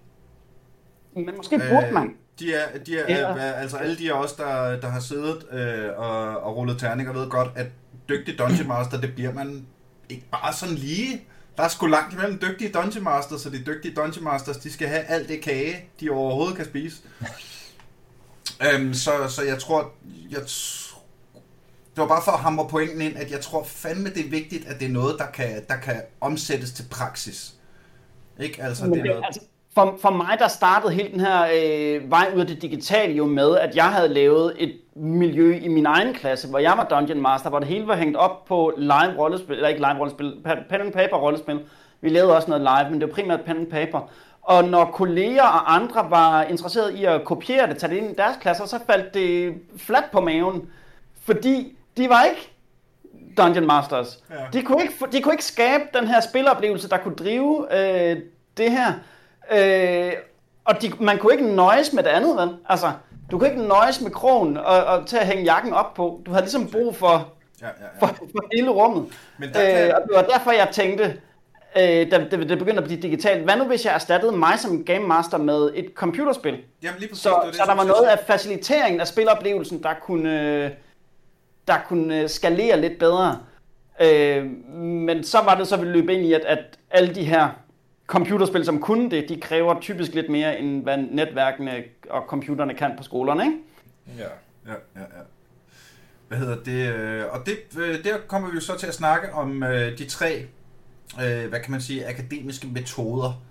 [1.14, 2.14] Men måske burde øh, man.
[2.38, 3.42] De er, de er, ja.
[3.42, 7.30] altså alle de af os, der, der har siddet øh, og, og rullet terninger, ved
[7.30, 7.66] godt, at
[8.08, 9.66] dygtig dungeon master, det bliver man
[10.10, 11.22] ikke bare sådan lige.
[11.56, 14.88] Der er sgu langt imellem dygtige Dungeon Masters, så de dygtige Dungeon Masters, de skal
[14.88, 16.96] have alt det kage, de overhovedet kan spise.
[18.66, 19.92] øhm, så, så jeg tror,
[20.30, 20.40] jeg,
[21.94, 24.66] det var bare for at hamre pointen ind, at jeg tror fandme, det er vigtigt,
[24.66, 27.54] at det er noget, der kan, der kan omsættes til praksis.
[28.40, 28.62] Ikke?
[28.62, 29.22] Altså, det er noget...
[29.24, 29.40] altså,
[29.74, 33.26] for, for mig, der startede hele den her øh, vej ud af det digitale jo
[33.26, 37.20] med, at jeg havde lavet et miljø i min egen klasse, hvor jeg var Dungeon
[37.20, 40.34] Master, hvor det hele var hængt op på live rollespil, eller ikke live rollespil,
[40.68, 41.60] pen and paper rollespil.
[42.00, 44.10] Vi lavede også noget live, men det var primært pen and paper.
[44.42, 48.14] Og når kolleger og andre var interesseret i at kopiere det, tage det ind i
[48.14, 50.68] deres klasser, så faldt det fladt på maven,
[51.24, 52.52] fordi de var ikke
[53.36, 54.18] Dungeon Masters.
[54.30, 54.34] Ja.
[54.52, 58.16] De, kunne ikke, de kunne ikke skabe den her spiloplevelse, der kunne drive øh,
[58.56, 58.92] det her.
[59.52, 60.12] Øh,
[60.64, 62.56] og de, man kunne ikke nøjes med det andet, vel?
[62.68, 62.92] Altså,
[63.30, 66.22] du kunne ikke nøjes med krogen og, og til at hænge jakken op på.
[66.26, 68.06] Du havde ligesom brug for, ja, ja, ja.
[68.06, 69.12] for, for hele rummet.
[69.38, 69.88] Men der kan...
[69.88, 71.04] øh, og det var derfor, jeg tænkte,
[71.76, 74.84] øh, da det, det begyndte at blive digitalt, hvad nu hvis jeg erstattede mig som
[74.84, 76.58] game master med et computerspil?
[76.82, 79.94] Jamen lige præcis, så, det, det, så der var noget af faciliteringen af spiloplevelsen, der
[80.02, 80.64] kunne,
[81.68, 83.38] der kunne skalere lidt bedre.
[84.00, 84.44] Øh,
[84.76, 86.58] men så var det så, vi løb ind i, at, at
[86.90, 87.48] alle de her
[88.10, 92.92] computerspil, som kunne det, de kræver typisk lidt mere, end hvad netværkene og computerne kan
[92.96, 93.56] på skolerne, ikke?
[94.18, 94.28] Ja,
[94.66, 95.22] ja, ja, ja.
[96.28, 96.94] Hvad hedder det?
[96.94, 100.04] Øh, og det, øh, der kommer vi jo så til at snakke om øh, de
[100.04, 100.46] tre,
[101.22, 103.42] øh, hvad kan man sige, akademiske metoder,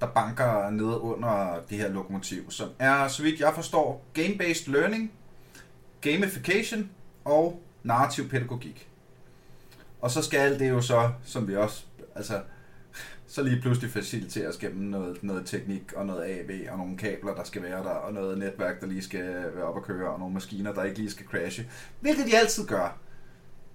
[0.00, 5.12] der banker ned under det her lokomotiv, som er, så vidt jeg forstår, game-based learning,
[6.00, 6.90] gamification
[7.24, 8.88] og narrativ pædagogik.
[10.00, 12.40] Og så skal alt det jo så, som vi også, altså
[13.28, 17.44] så lige pludselig faciliteres gennem noget, noget teknik og noget AV og nogle kabler, der
[17.44, 20.34] skal være der, og noget netværk, der lige skal være op og køre, og nogle
[20.34, 21.66] maskiner, der ikke lige skal crashe.
[22.00, 22.98] Hvilket de altid gør.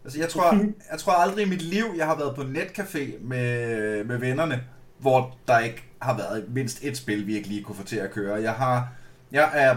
[0.03, 0.53] Altså, jeg tror,
[0.91, 4.63] jeg tror aldrig i mit liv, jeg har været på netcafé med, med vennerne,
[4.97, 8.11] hvor der ikke har været mindst et spil, vi ikke lige kunne få til at
[8.11, 8.41] køre.
[8.41, 8.87] Jeg har,
[9.31, 9.75] jeg er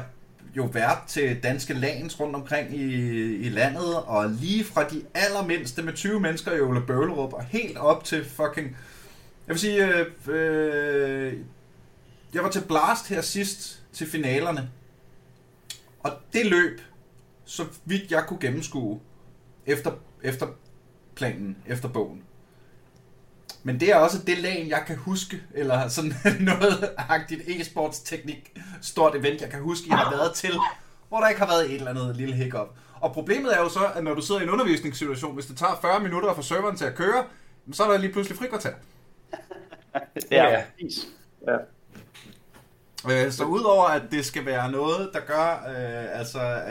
[0.57, 2.85] jo vært til danske lands rundt omkring i,
[3.37, 7.79] i landet, og lige fra de allermindste med 20 mennesker i Ole Bøvlerup, og helt
[7.79, 8.77] op til fucking
[9.47, 11.35] jeg vil sige, øh, øh,
[12.35, 14.71] jeg var til Blast her sidst til finalerne.
[16.03, 16.81] Og det løb,
[17.45, 19.01] så vidt jeg kunne gennemskue,
[19.67, 20.47] efter, efter
[21.15, 22.23] planen, efter bogen.
[23.63, 28.59] Men det er også det lag, jeg kan huske, eller sådan noget agtigt e-sports teknik,
[28.83, 30.53] stort event, jeg kan huske, jeg har været til,
[31.09, 32.69] hvor der ikke har været et eller andet lille hiccup.
[33.01, 35.79] Og problemet er jo så, at når du sidder i en undervisningssituation, hvis det tager
[35.81, 37.25] 40 minutter for serveren til at køre,
[37.73, 38.73] så er der lige pludselig frikvarter
[40.31, 40.63] ja, ja.
[41.47, 41.57] ja.
[43.11, 46.63] Øh, så udover at det skal være noget, der gør, øh, altså,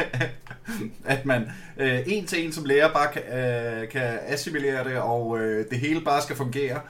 [1.14, 5.38] at man øh, en til en som lærer bare kan, øh, kan assimilere det, og
[5.40, 6.80] øh, det hele bare skal fungere,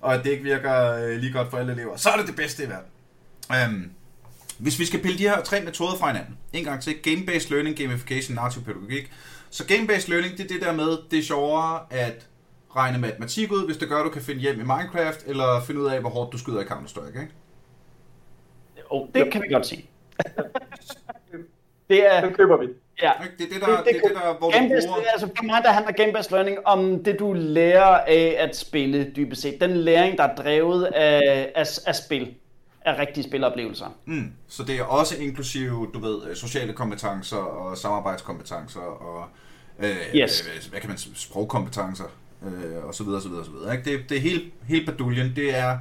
[0.00, 2.36] og at det ikke virker øh, lige godt for alle elever, så er det det
[2.36, 2.90] bedste i verden.
[3.52, 3.90] Øhm,
[4.58, 7.76] hvis vi skal pille de her tre metoder fra hinanden, en gang til, game-based learning,
[7.76, 9.12] gamification, narrativ pædagogik,
[9.50, 12.26] så game-based learning, det er det der med, det er sjovere at
[12.76, 15.80] regne matematik ud, hvis det gør, at du kan finde hjem i Minecraft, eller finde
[15.80, 17.32] ud af, hvor hårdt du skyder i Counter-Strike, ikke?
[18.92, 19.90] Jo, det kan vi godt sige.
[21.90, 22.20] det er...
[22.26, 22.66] Det køber vi.
[23.02, 23.12] Ja.
[23.38, 25.02] Det er det, der, det, det, det, det der hvor game du bruger...
[25.12, 29.42] altså for mig der handler game-based learning om det, du lærer af at spille, dybest
[29.42, 29.60] set.
[29.60, 32.34] Den læring, der er drevet af, af, af spil,
[32.84, 33.86] af rigtige spiloplevelser.
[34.04, 34.32] Mm.
[34.48, 39.26] Så det er også inklusive, du ved, øh, sociale kompetencer og samarbejdskompetencer og
[39.78, 40.46] øh, Yes.
[40.46, 42.04] øh, hvad kan man sprogkompetencer
[42.46, 43.76] øh, og så videre, så videre, så videre.
[43.76, 43.90] Ikke?
[43.90, 45.32] Det, det er hele, hele baduljen.
[45.36, 45.78] Det er,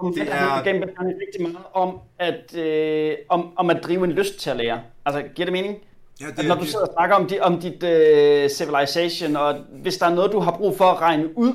[0.00, 4.50] Det er learning rigtig meget om at, øh, om, om at drive en lyst til
[4.50, 4.80] at lære.
[5.06, 5.76] Altså, giver det mening?
[6.20, 9.54] ja, At det, når du sidder og snakker om, di, om dit øh, civilization, og
[9.82, 11.52] hvis der er noget, du har brug for at regne ud,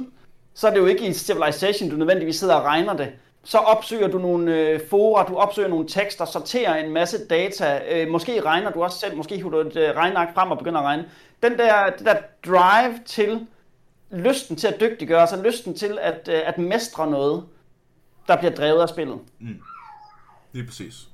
[0.54, 3.10] så er det jo ikke i civilization, du nødvendigvis sidder og regner det.
[3.44, 7.82] Så opsøger du nogle øh, fora, du opsøger nogle tekster, sorterer en masse data.
[7.92, 10.80] Øh, måske regner du også selv, måske hiver du et øh, regneark frem og begynder
[10.80, 11.06] at regne.
[11.44, 13.48] Den der, det der drive til
[14.14, 17.44] lysten til at dygtiggøre sig, lysten til at, øh, at mestre noget,
[18.28, 19.20] der bliver drevet af spillet.
[19.40, 19.62] Mm.
[20.52, 21.08] Lige præcis.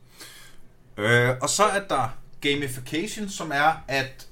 [0.98, 4.28] Øh, og så er der gamification, som er at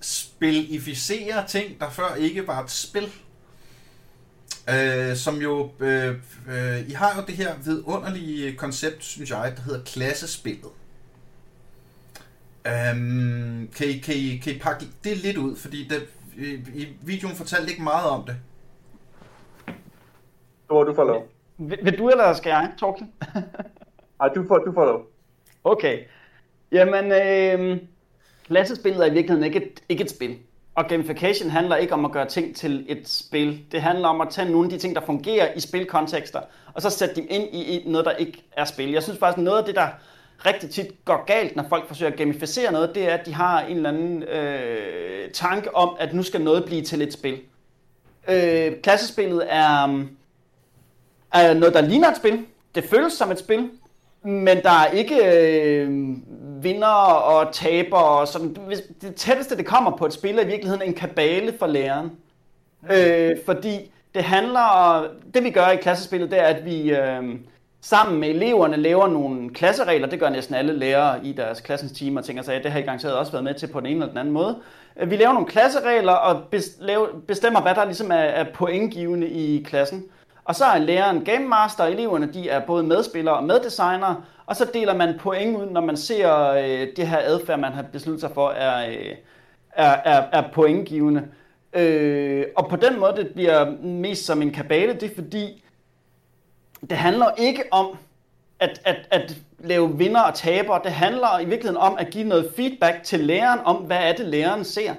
[0.00, 3.12] spilificere ting, der før ikke var et spil.
[4.68, 6.16] Øh, som jo, øh,
[6.48, 10.70] øh, I har jo det her vidunderlige koncept, synes jeg, der hedder klassespillet.
[12.66, 16.06] Øhm, kan, I, kan, I, kan I pakke det lidt ud, fordi det,
[16.38, 18.36] i, i videoen fortalte ikke meget om det.
[20.66, 21.26] Hvor du får lov.
[21.58, 23.06] Vil, vil du, eller skal jeg, Torkel?
[24.20, 25.06] Ej, du får, du får lov.
[25.64, 25.98] Okay.
[26.72, 27.78] Jamen, øh,
[28.46, 30.38] klassespillet er i virkeligheden ikke et, ikke et spil.
[30.74, 33.64] Og gamification handler ikke om at gøre ting til et spil.
[33.72, 36.40] Det handler om at tage nogle af de ting, der fungerer i spilkontekster,
[36.74, 38.90] og så sætte dem ind i i noget, der ikke er spil.
[38.90, 39.88] Jeg synes faktisk, noget af det, der
[40.46, 43.60] rigtig tit går galt, når folk forsøger at gamificere noget, det er, at de har
[43.60, 47.40] en eller anden øh, tanke om, at nu skal noget blive til et spil.
[48.28, 50.04] Øh, klassespillet er,
[51.32, 52.46] er noget, der ligner et spil.
[52.74, 53.70] Det føles som et spil,
[54.22, 56.16] men der er ikke øh,
[56.62, 58.56] vinder og taber og sådan.
[59.00, 62.10] Det tætteste, det kommer på et spil, er i virkeligheden en kabale for læreren.
[62.92, 67.38] Øh, fordi det handler, det vi gør i klassespillet, det er, at vi øh,
[67.80, 70.08] sammen med eleverne laver nogle klasseregler.
[70.08, 73.14] Det gør næsten alle lærere i deres klassens timer, tænker sig, det har I garanteret
[73.14, 74.56] også været med til på den ene eller den anden måde.
[75.06, 76.42] Vi laver nogle klasseregler og
[77.26, 80.04] bestemmer, hvad der ligesom er, er pointgivende i klassen.
[80.44, 84.56] Og så er læreren game master, og eleverne de er både medspillere og meddesignere, og
[84.56, 88.20] så deler man point ud, når man ser øh, det her adfærd, man har besluttet
[88.20, 89.14] sig for, er, øh,
[89.72, 91.22] er, er, er pointgivende.
[91.72, 95.64] Øh, og på den måde, det bliver mest som en kabale, det er fordi,
[96.80, 97.96] det handler ikke om
[98.60, 100.78] at, at, at lave vinder og taber.
[100.78, 104.26] Det handler i virkeligheden om at give noget feedback til læreren om, hvad er det,
[104.26, 104.94] læreren ser.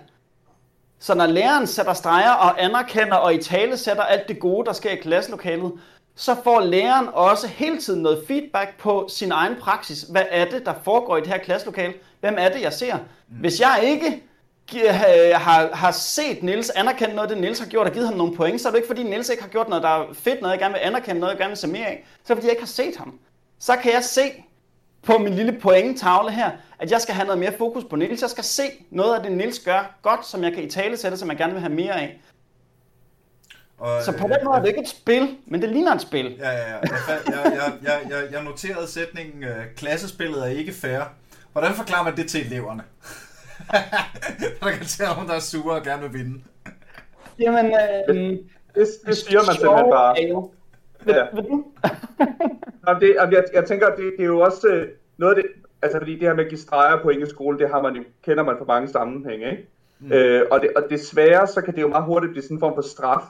[1.00, 4.74] Så når læreren sætter streger og anerkender og i tale sætter alt det gode, der
[4.74, 5.72] sker i klasselokalet,
[6.15, 10.02] så får læreren også hele tiden noget feedback på sin egen praksis.
[10.02, 11.94] Hvad er det, der foregår i det her klasselokale?
[12.20, 12.98] Hvem er det, jeg ser?
[13.28, 14.24] Hvis jeg ikke
[15.34, 18.62] har, har set Nils anerkende noget, det Nils har gjort og givet ham nogle point,
[18.62, 20.60] så er det ikke fordi Nils ikke har gjort noget, der er fedt, noget jeg
[20.60, 22.05] gerne vil anerkende, noget jeg gerne vil se mere af.
[22.23, 23.19] Så er det fordi jeg ikke har set ham.
[23.60, 24.21] Så kan jeg se
[25.03, 28.21] på min lille pointtavle her, at jeg skal have noget mere fokus på Nils.
[28.21, 31.17] Jeg skal se noget af det, Nils gør godt, som jeg kan i tale sætte,
[31.17, 32.19] som jeg gerne vil have mere af.
[33.77, 36.36] Og, Så på den måde er det ikke et spil, men det ligner et spil.
[36.39, 36.77] Ja, ja, ja.
[36.82, 36.82] Jeg,
[37.27, 41.01] jeg, jeg, jeg, jeg, noterede sætningen, øh, klassespillet er ikke fair.
[41.51, 42.84] Hvordan forklarer man det til eleverne?
[44.63, 46.41] der kan se nogen, der er sure og gerne vil vinde.
[47.39, 48.15] Jamen, øh,
[48.75, 50.15] Det, det siger man simpelthen bare.
[51.05, 51.25] Vil, Ja.
[51.34, 51.65] vil du?
[52.88, 55.51] Jamen, det, jeg, jeg tænker, det, det er jo også øh, noget af det,
[55.82, 58.03] altså fordi det her med at give streger på engelsk skole, det har man jo,
[58.25, 59.67] kender man fra mange sammenhænge, ikke?
[59.99, 60.12] Mm.
[60.12, 62.75] Øh, og, det, og desværre, så kan det jo meget hurtigt blive sådan en form
[62.75, 63.21] for straf.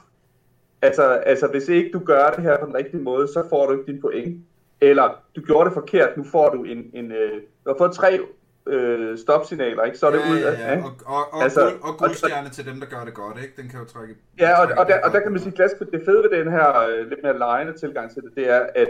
[0.82, 3.72] Altså, altså hvis ikke du gør det her på den rigtige måde, så får du
[3.72, 4.44] ikke din point.
[4.80, 7.32] Eller du gjorde det forkert, nu får du en, en øh,
[7.64, 8.20] du har fået tre
[8.66, 9.98] øh, stopsignaler, ikke?
[9.98, 10.72] Så er det ja, ud ja, af, ja.
[10.72, 10.84] ikke?
[10.84, 13.62] Og, og, og, Altså, guld, og og- guldstjerne til dem, der gør det godt, ikke?
[13.62, 14.14] Den kan jo trække...
[14.38, 16.50] Ja, og, trække og, der, og der kan man sige, at det fede ved den
[16.52, 18.88] her øh, lidt mere lejende tilgang til det, det er, at,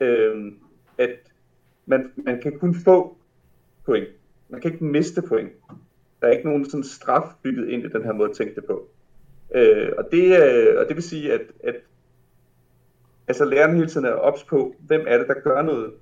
[0.00, 0.52] øh,
[0.98, 1.10] at
[1.86, 3.16] man, man kan kun få
[3.86, 4.08] point.
[4.48, 5.52] Man kan ikke miste point.
[6.20, 8.64] Der er ikke nogen sådan straf bygget ind i den her måde at tænke det
[8.64, 8.88] på.
[9.54, 11.74] Øh, og, det, øh, og det vil sige, at, at
[13.28, 15.92] altså læreren hele tiden er ops på, hvem er det, der gør noget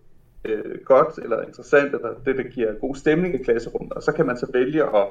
[0.44, 3.92] øh, godt eller interessant, eller det, der giver god stemning i klasserummet.
[3.92, 5.07] Og så kan man så vælge at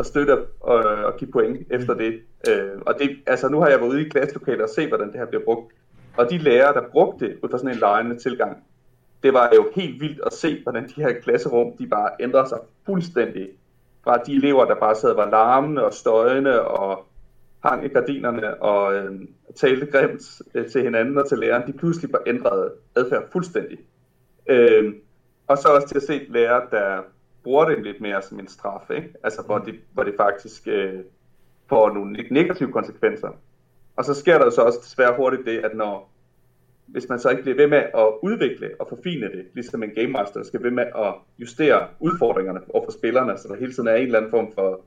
[0.00, 2.20] at støtte og, og give point efter det.
[2.48, 5.16] Øh, og det, altså nu har jeg været ude i klasselokaler og se, hvordan det
[5.16, 5.72] her bliver brugt.
[6.16, 8.64] Og de lærere, der brugte det ud fra sådan en lejende tilgang,
[9.22, 12.58] det var jo helt vildt at se, hvordan de her klasserum, de bare ændrede sig
[12.86, 13.48] fuldstændig.
[14.04, 17.06] Fra de elever, der bare sad og var larmende og støjende og
[17.64, 19.20] hang i gardinerne og øh,
[19.56, 23.78] talte grimt øh, til hinanden og til læreren, de pludselig bare ændrede adfærd fuldstændig.
[24.50, 24.94] Øh,
[25.46, 27.02] og så også til at se lærere, der
[27.42, 29.08] bruger det lidt mere som en straf, ikke?
[29.22, 31.00] Altså, hvor det, hvor det faktisk øh,
[31.68, 33.28] får nogle negative konsekvenser.
[33.96, 36.12] Og så sker der jo så også desværre hurtigt det, at når,
[36.86, 40.08] hvis man så ikke bliver ved med at udvikle og forfine det, ligesom en Game
[40.08, 43.94] Master skal ved med at justere udfordringerne over for spillerne, så der hele tiden er
[43.94, 44.84] en eller anden form for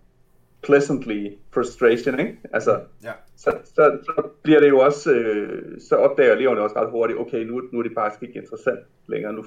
[0.63, 2.37] pleasantly frustration, ikke?
[2.53, 3.11] Altså, Ja.
[3.37, 7.43] så, så, så bliver det jo også, øh, så opdager eleverne også ret hurtigt, okay,
[7.45, 9.45] nu, nu er det faktisk ikke interessant længere, nu,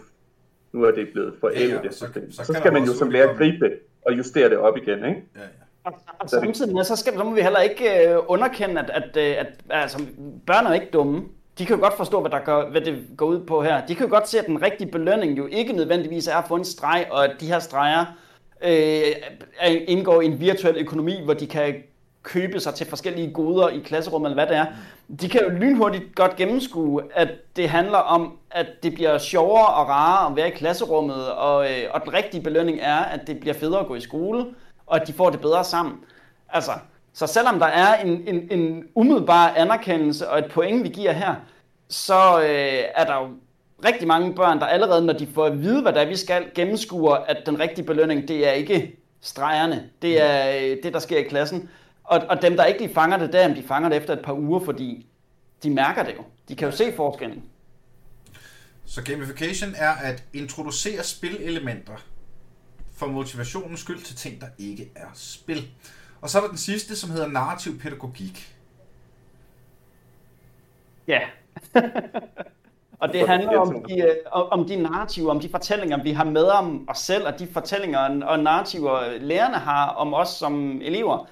[0.72, 3.10] nu er det blevet for Ja, ja, så- så Så, så skal man jo som
[3.10, 3.72] lærer gribe det
[4.06, 5.22] og justere det op igen, ikke?
[5.36, 5.46] Ja, ja.
[5.84, 9.16] Og, og samtidig med, så, skal, så må vi heller ikke øh, underkende, at, at,
[9.16, 9.98] øh, at altså,
[10.46, 11.22] børn er ikke dumme.
[11.58, 13.86] De kan jo godt forstå, hvad, der går, hvad det går ud på her.
[13.86, 16.54] De kan jo godt se, at den rigtige belønning jo ikke nødvendigvis er at få
[16.56, 18.04] en streg, og at de her streger
[18.62, 19.14] øh,
[19.88, 21.74] indgår i en virtuel økonomi, hvor de kan
[22.22, 24.66] købe sig til forskellige goder i klasserummet, eller hvad det er.
[25.20, 29.88] De kan jo lynhurtigt godt gennemskue, at det handler om, at det bliver sjovere og
[29.88, 33.54] rarere at være i klasserummet, og, øh, og den rigtige belønning er, at det bliver
[33.54, 34.46] federe at gå i skole,
[34.86, 35.94] og at de får det bedre sammen.
[36.48, 36.72] Altså,
[37.12, 41.34] så selvom der er en, en, en umiddelbar anerkendelse og et point, vi giver her,
[41.88, 43.28] så øh, er der jo
[43.84, 46.50] rigtig mange børn, der allerede, når de får at vide, hvad det er, vi skal,
[46.54, 49.90] gennemskuer, at den rigtige belønning, det er ikke stregerne.
[50.02, 51.70] Det er øh, det, der sker i klassen.
[52.04, 54.32] Og, og dem, der ikke lige fanger det der, de fanger det efter et par
[54.32, 55.06] uger, fordi
[55.62, 56.24] de mærker det jo.
[56.48, 57.42] De kan jo se forskellen.
[58.84, 61.96] Så gamification er at introducere spilelementer
[62.96, 65.68] for motivationens skyld til ting, der ikke er spil.
[66.20, 68.56] Og så er der den sidste, som hedder narrativ pædagogik.
[71.06, 71.20] Ja.
[72.98, 76.24] og det handler om de, øh, om om de narrativer, om de fortællinger, vi har
[76.24, 81.28] med om os selv, og de fortællinger og narrativer, lærerne har om os som elever.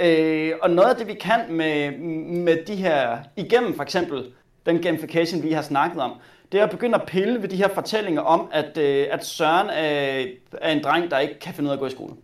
[0.00, 1.98] Øh, og noget af det, vi kan med,
[2.44, 4.32] med de her, igennem for eksempel
[4.66, 6.12] den gamification, vi har snakket om,
[6.52, 9.68] det er at begynde at pille ved de her fortællinger om, at, øh, at Søren
[9.70, 10.26] er,
[10.60, 12.14] er en dreng, der ikke kan finde ud af at gå i skole.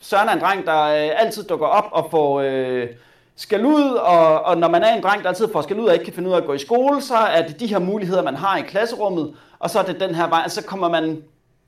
[0.00, 2.88] Søren er en dreng, der øh, altid dukker op og får øh,
[3.40, 5.92] skal ud, og, og når man er en dreng, der altid får skal ud og
[5.92, 8.22] ikke kan finde ud af at gå i skole, så er det de her muligheder,
[8.22, 11.22] man har i klasserummet, og så er det den her vej, så kommer man,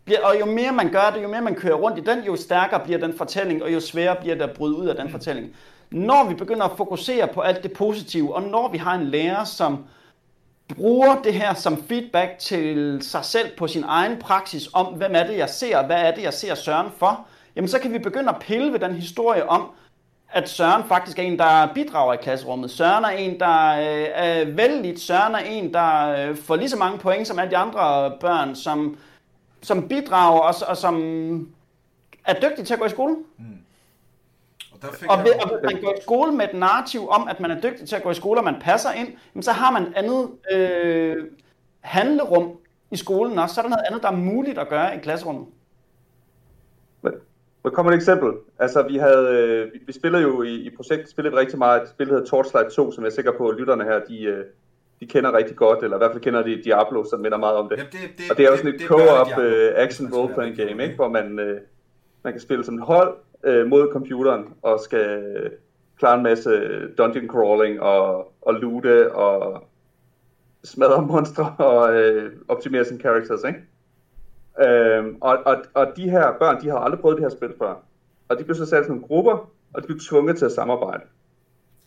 [0.05, 2.37] bliver, og jo mere man gør det, jo mere man kører rundt i den, jo
[2.37, 5.57] stærkere bliver den fortælling, og jo sværere bliver det at bryde ud af den fortælling.
[5.91, 9.45] Når vi begynder at fokusere på alt det positive, og når vi har en lærer,
[9.45, 9.85] som
[10.77, 15.27] bruger det her som feedback til sig selv på sin egen praksis om, hvem er
[15.27, 17.99] det, jeg ser, og hvad er det, jeg ser Søren for, jamen så kan vi
[17.99, 19.71] begynde at pille ved den historie om,
[20.33, 22.71] at Søren faktisk er en, der bidrager i klasserummet.
[22.71, 25.01] Søren er en, der øh, er vældigt.
[25.01, 28.55] Søren er en, der øh, får lige så mange point som alle de andre børn,
[28.55, 28.99] som,
[29.63, 30.97] som bidrager og, og som
[32.25, 33.17] er dygtig til at gå i skole.
[34.73, 37.29] Og der fik Og jeg, og hvis man går i skole med et narrativ om,
[37.29, 39.53] at man er dygtig til at gå i skole, og man passer ind, jamen, så
[39.53, 41.17] har man et andet øh,
[41.81, 42.51] handlerum
[42.91, 43.55] i skolen også.
[43.55, 45.47] Så er der noget andet, der er muligt at gøre i klasserummet.
[47.65, 48.33] Der kommer et eksempel.
[48.59, 51.83] Altså, vi havde, øh, vi, vi spillede jo i, i projektet, spillede vi rigtig meget
[51.83, 54.23] et spil, der hedder Torchlight 2, som jeg er sikker på, at lytterne her, de,
[54.23, 54.45] øh,
[55.01, 57.69] de kender rigtig godt, eller i hvert fald kender de Diablo, som minder meget om
[57.69, 57.77] det.
[57.77, 60.97] Jamen, det, det, Og det er også sådan et co-op øh, action role-playing game, ikke?
[60.97, 61.61] hvor man, øh,
[62.25, 65.51] man kan spille som et hold øh, mod computeren og skal øh,
[65.99, 66.51] klare en masse
[66.99, 69.65] dungeon crawling og, og loote og
[70.65, 73.61] smadre monstre og øh, optimere sine characters, ikke?
[74.61, 77.75] Øhm, og, og, og de her børn, de har aldrig prøvet det her spil før.
[78.29, 80.53] Og de blev så sat i sådan nogle grupper, og de blev tvunget til at
[80.53, 81.03] samarbejde.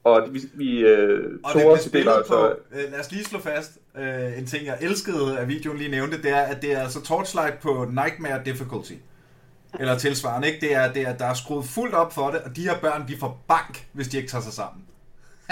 [0.03, 3.23] Og vi, vi øh, Og tog også spillet spiller, på, altså, øh, lad os lige
[3.23, 6.71] slå fast, øh, en ting jeg elskede, at videoen lige nævnte, det er, at det
[6.73, 8.93] er altså Torchlight på Nightmare Difficulty.
[9.79, 10.61] Eller tilsvarende, ikke?
[10.61, 13.07] Det er, det er, der er skruet fuldt op for det, og de her børn,
[13.07, 14.83] de får bank, hvis de ikke tager sig sammen.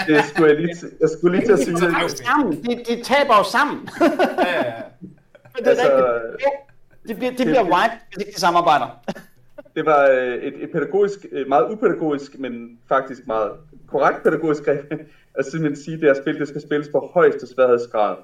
[0.06, 1.90] det skulle jeg lige, til- jeg skulle lige til at sige De det.
[1.94, 2.52] taber sammen.
[2.64, 3.88] De, de taber jo sammen.
[4.00, 4.06] Ja,
[4.54, 4.72] ja, ja.
[5.58, 6.48] det er Altså, rigtigt.
[7.08, 9.04] Ja, De bliver, de bliver white, hvis ikke de samarbejder.
[9.76, 13.52] Det var øh, et, et pædagogisk, et meget upædagogisk, men faktisk meget
[13.86, 14.92] korrekt pædagogisk greb,
[15.38, 18.16] at simpelthen sige, at det her spil det skal spilles på højeste sværhedsgrad.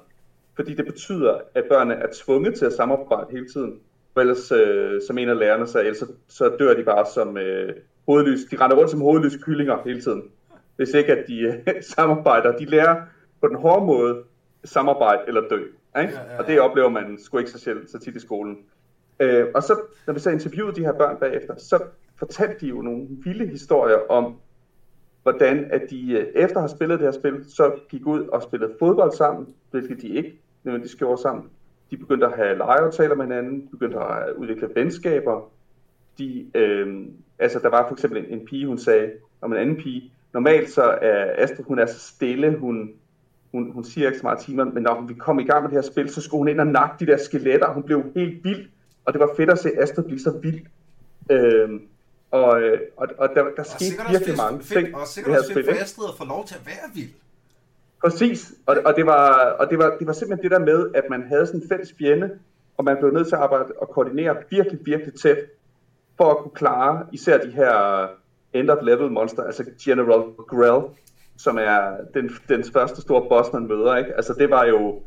[0.55, 3.79] Fordi det betyder, at børnene er tvunget til at samarbejde hele tiden.
[4.13, 7.37] For ellers, øh, som en af lærerne sagde, ellers så, så dør de bare som
[7.37, 7.73] øh,
[8.07, 8.39] hovedlys.
[8.51, 10.23] De render rundt som hovedløse kyllinger hele tiden.
[10.75, 11.53] Hvis ikke at de øh,
[11.95, 12.57] samarbejder.
[12.57, 13.01] De lærer
[13.41, 14.23] på den hårde måde
[14.63, 15.57] samarbejde eller dø.
[15.57, 15.73] Ikke?
[15.95, 16.39] Ja, ja, ja.
[16.39, 18.57] Og det oplever man sgu ikke så, sjældent, så tit i skolen.
[19.21, 21.83] Øh, og så, når vi så interviewede de her børn bagefter, så
[22.15, 24.35] fortalte de jo nogle vilde historier om,
[25.23, 28.43] hvordan at de øh, efter at have spillet det her spil, så gik ud og
[28.43, 31.43] spillede fodbold sammen, hvilket de ikke nødvendigvis gjorde sammen.
[31.91, 35.51] De begyndte at have legeaftaler med hinanden, begyndte at udvikle venskaber.
[36.17, 37.05] De, øh,
[37.39, 39.11] altså der var for eksempel en, en pige, hun sagde
[39.41, 42.93] om en anden pige, normalt så er Astrid, hun er så stille, hun,
[43.51, 45.77] hun, hun siger ikke så meget timer, men når vi kom i gang med det
[45.77, 48.67] her spil, så skulle hun ind og nakke de der skeletter, hun blev helt vild
[49.05, 50.65] og det var fedt at se Astrid blive så vild.
[51.31, 51.69] Øh,
[52.31, 52.61] og,
[52.97, 55.65] og, og der, der Og skete virkelig fedt, mange fedt, ting og sikkert også fedt
[55.65, 55.83] for?
[55.83, 57.09] Astrid at få lov til at være vild.
[58.01, 61.03] Præcis, og, og, det var, og det, var, det var simpelthen det der med, at
[61.09, 62.29] man havde sådan en fælles fjende,
[62.77, 65.37] og man blev nødt til at arbejde og koordinere virkelig, virkelig tæt,
[66.17, 68.07] for at kunne klare især de her
[68.53, 70.83] end of level monster, altså General Grell,
[71.37, 74.13] som er den, den første store boss, man møder, ikke?
[74.13, 75.01] Altså det var jo,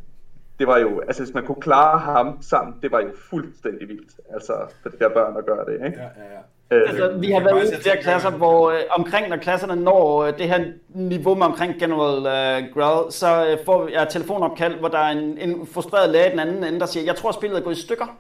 [0.59, 4.11] det var jo, altså hvis man kunne klare ham sammen, det var jo fuldstændig vildt,
[4.35, 4.53] altså
[4.83, 5.99] for de der børn at gøre det, ikke?
[5.99, 6.41] Ja, ja, ja.
[6.71, 10.25] Øh, Altså, vi har været ude i flere klasser, hvor øh, omkring når klasserne når
[10.25, 14.79] øh, det her niveau med omkring General øh, Grell, så øh, får jeg et telefonopkald,
[14.79, 17.33] hvor der er en, en frustreret læge i den anden ende, der siger, jeg tror
[17.33, 18.17] spillet er gået i stykker.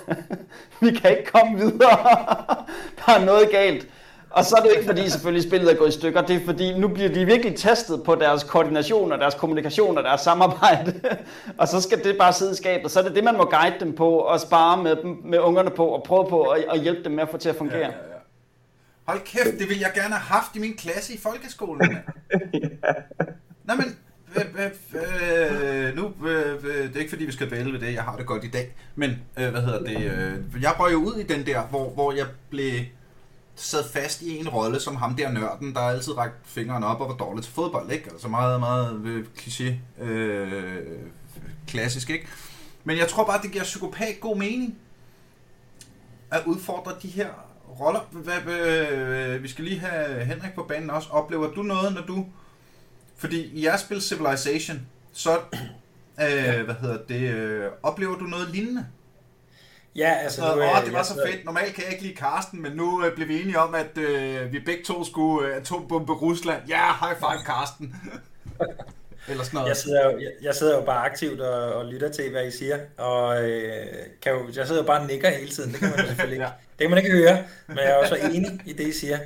[0.80, 1.98] vi kan ikke komme videre.
[3.06, 3.86] der er noget galt.
[4.30, 6.78] Og så er det ikke fordi selvfølgelig spillet er gået i stykker, det er fordi
[6.78, 11.00] nu bliver de virkelig testet på deres koordination og deres kommunikation og deres samarbejde.
[11.58, 12.90] og så skal det bare sidde i skabet.
[12.90, 15.70] Så er det det, man må guide dem på og spare med, dem, med ungerne
[15.70, 17.78] på og prøve på at, at hjælpe dem med at få til at fungere.
[17.78, 18.20] Ja, ja, ja.
[19.04, 21.78] Hold kæft, det ville jeg gerne have haft i min klasse i folkeskolen.
[21.78, 21.96] mand.
[23.68, 23.98] Nå, men
[24.36, 28.16] øh, øh, nu, øh, det er ikke fordi, vi skal vælge ved det, jeg har
[28.16, 31.22] det godt i dag, men øh, hvad hedder det, øh, jeg røg jo ud i
[31.22, 32.72] den der, hvor, hvor jeg blev
[33.60, 37.08] sad fast i en rolle som ham der nørden, der altid rakte fingeren op og
[37.08, 38.10] var dårlig til fodbold, ikke?
[38.10, 40.82] Altså meget, meget øh, kliché, øh,
[41.66, 42.26] klassisk, ikke?
[42.84, 44.78] Men jeg tror bare, det giver psykopat god mening
[46.30, 47.28] at udfordre de her
[47.80, 48.00] roller.
[48.10, 51.08] Hvad, hvad, vi skal lige have Henrik på banen også.
[51.10, 52.26] Oplever du noget, når du...
[53.16, 55.38] Fordi i jeres spil Civilization, så...
[56.22, 57.34] Øh, hvad hedder det?
[57.34, 58.86] Øh, oplever du noget lignende?
[59.96, 60.40] Ja, altså...
[60.40, 61.44] Så, nu, åh, er- det var så fedt.
[61.44, 64.52] Normalt kan jeg ikke lide Karsten, men nu øh, blev vi enige om, at øh,
[64.52, 66.62] vi begge to skulle øh, atombombe Rusland.
[66.68, 67.94] Ja, high five, Karsten.
[69.28, 69.68] Eller sådan noget.
[69.68, 72.50] Jeg sidder, jo, jeg, jeg sidder jo bare aktivt og, og lytter til, hvad I
[72.50, 73.86] siger, og øh,
[74.22, 76.34] kan jo, jeg sidder jo bare og nikker hele tiden, det kan man jo selvfølgelig
[76.34, 76.44] ikke.
[76.44, 76.50] Ja.
[76.78, 79.18] Det kan man ikke høre, men jeg er også enig i det, I siger.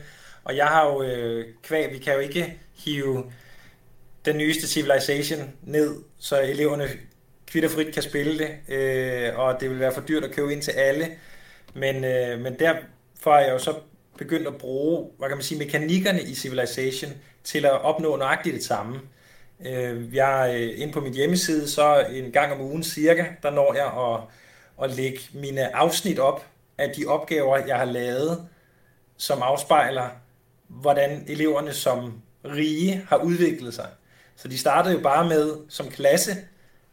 [0.44, 3.24] Og jeg har jo øh, kvæg, vi kan jo ikke hive
[4.24, 6.88] den nyeste Civilization ned, så eleverne
[7.54, 10.70] kvitterfrit kan spille det, øh, og det vil være for dyrt at købe ind til
[10.70, 11.08] alle.
[11.74, 13.74] Men, øh, men derfor har jeg jo så
[14.18, 17.12] begyndt at bruge, hvad kan man sige, mekanikkerne i Civilization
[17.44, 19.00] til at opnå nøjagtigt det samme.
[19.66, 23.74] Øh, jeg øh, ind på mit hjemmeside, så en gang om ugen cirka, der når
[23.74, 24.20] jeg at,
[24.84, 26.46] at lægge mine afsnit op
[26.78, 28.48] af de opgaver, jeg har lavet,
[29.16, 30.08] som afspejler,
[30.68, 33.88] hvordan eleverne som rige har udviklet sig.
[34.36, 36.32] Så de startede jo bare med som klasse,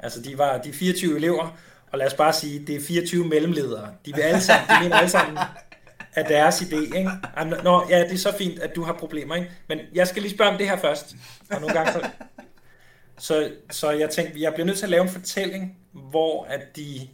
[0.04, 1.58] altså de var de 24 elever,
[1.92, 3.88] og lad os bare sige, det er 24 mellemledere.
[4.06, 5.38] De vil alle sammen, de mener alle sammen,
[6.16, 7.10] af deres idé, ikke?
[7.64, 9.52] Nå, ja, det er så fint, at du har problemer, ikke?
[9.70, 11.16] Men jeg skal lige spørge om det her først.
[11.52, 12.10] Og nogle gange så,
[13.20, 17.08] så, så jeg tænkte, jeg bliver nødt til at lave en fortælling, hvor at de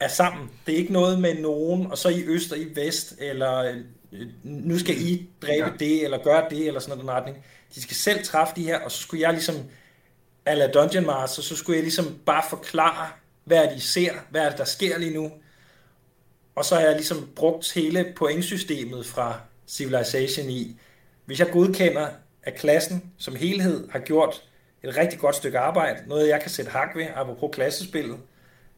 [0.00, 0.50] er sammen.
[0.66, 3.76] Det er ikke noget med nogen, og så i øst og i vest, eller øh,
[4.42, 5.72] nu skal I dræbe Ja.
[5.78, 7.44] det, eller gøre det, eller sådan noget retning.
[7.74, 9.56] De skal selv træffe de her, og så skulle jeg ligesom,
[10.46, 13.08] ala Dungeon Master, så skulle jeg ligesom bare forklare,
[13.44, 15.32] hvad er det, I ser, hvad er det, der sker lige nu.
[16.54, 20.76] Og så har jeg ligesom brugt hele pointsystemet fra Civilization i,
[21.24, 22.08] hvis jeg godkender,
[22.42, 24.42] at klassen som helhed har gjort
[24.82, 28.16] et rigtig godt stykke arbejde, noget jeg kan sætte hak ved, apropos klassespillet,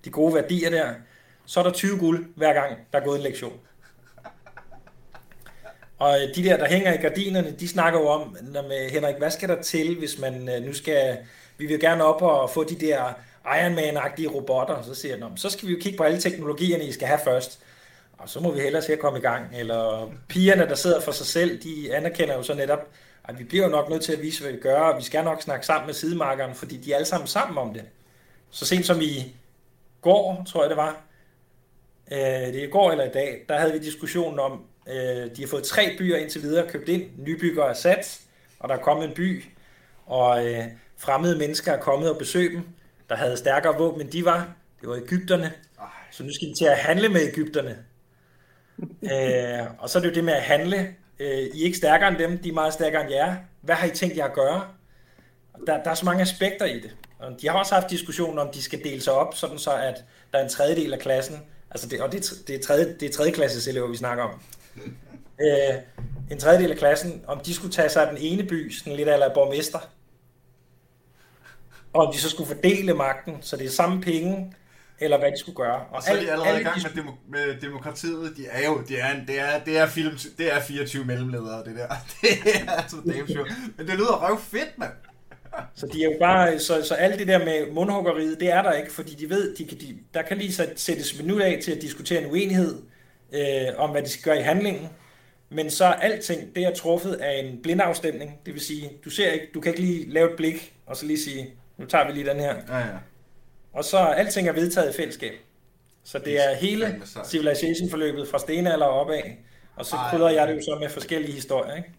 [0.04, 0.94] de gode værdier der,
[1.46, 3.60] så er der 20 guld hver gang, der er gået en lektion.
[5.98, 9.14] Og øh, de der, der hænger i gardinerne, de snakker jo om, når med Henrik,
[9.18, 11.18] hvad skal der til, hvis man øh, nu skal,
[11.62, 13.12] vi vil gerne op og få de der
[13.44, 16.92] Iron Man-agtige robotter, så siger jeg, så skal vi jo kigge på alle teknologierne, I
[16.92, 17.60] skal have først.
[18.18, 19.46] Og så må vi hellere se at komme i gang.
[19.54, 22.88] Eller pigerne, der sidder for sig selv, de anerkender jo så netop,
[23.24, 25.24] at vi bliver jo nok nødt til at vise, hvad vi gør, og vi skal
[25.24, 27.82] nok snakke sammen med sidemarkeren, fordi de er alle sammen sammen om det.
[28.50, 29.36] Så sent som i
[30.00, 31.02] går, tror jeg det var,
[32.12, 35.42] øh, det er i går eller i dag, der havde vi diskussionen om, øh, de
[35.42, 38.20] har fået tre byer indtil videre købt ind, nybygger er sat,
[38.58, 39.44] og der er kommet en by,
[40.06, 40.64] og øh,
[41.02, 42.62] fremmede mennesker er kommet og besøgt dem,
[43.08, 44.48] der havde stærkere våben end de var,
[44.80, 45.52] det var Ægypterne,
[46.10, 47.78] så nu skal de til at handle med Ægypterne.
[49.12, 50.88] øh, og så er det jo det med at handle.
[51.18, 53.36] Øh, I er ikke stærkere end dem, de er meget stærkere end jer.
[53.60, 54.64] Hvad har I tænkt jer at gøre?
[55.66, 56.96] Der, der er så mange aspekter i det.
[57.18, 60.04] Og de har også haft diskussionen om, de skal dele sig op, sådan så at
[60.32, 61.36] der er en tredjedel af klassen,
[61.70, 64.24] altså det, og det, er- det er tredje, det er tredje klasses elever, vi snakker
[64.24, 64.30] om.
[65.40, 65.74] Øh,
[66.30, 69.08] en tredjedel af klassen, om de skulle tage sig af den ene by, sådan lidt
[69.08, 69.78] eller borgmester,
[71.92, 74.54] og om de så skulle fordele magten, så det er samme penge,
[75.00, 75.80] eller hvad de skulle gøre.
[75.90, 78.32] Og så er de allerede i gang de- med, demo- med demokratiet.
[78.36, 81.64] De er jo, det er, en, det er, det er, film, det er 24 mellemledere,
[81.64, 81.86] det der.
[82.22, 82.30] Det
[82.66, 83.46] er altså damn sure.
[83.76, 84.90] Men det lyder røv fedt, mand.
[85.74, 88.72] Så de er jo bare, så, så alt det der med mundhuggeriet, det er der
[88.72, 91.82] ikke, fordi de ved, de kan, de, der kan lige sættes minut af til at
[91.82, 92.82] diskutere en uenighed
[93.32, 94.88] øh, om, hvad de skal gøre i handlingen.
[95.50, 98.38] Men så er alting, det er truffet af en blindafstemning.
[98.46, 101.06] Det vil sige, du ser ikke, du kan ikke lige lave et blik, og så
[101.06, 102.54] lige sige, nu tager vi lige den her.
[102.68, 102.84] Ja, ja.
[103.72, 105.32] Og så alting er vedtaget i fællesskab.
[106.04, 109.22] Så det er hele civilization-forløbet fra stenalder og opad.
[109.76, 111.90] Og så krydder jeg det jo så med forskellige historier, ikke?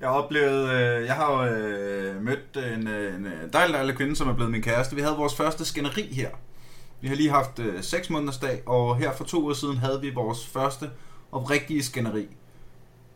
[0.00, 4.16] Jeg har oplevet, øh, jeg har jo øh, mødt en, øh, en dejlig, dejlig kvinde,
[4.16, 4.96] som er blevet min kæreste.
[4.96, 6.30] Vi havde vores første skænderi her.
[7.00, 10.00] Vi har lige haft øh, 6 måneders dag, og her for to uger siden havde
[10.00, 10.90] vi vores første
[11.32, 12.28] oprigtige skænderi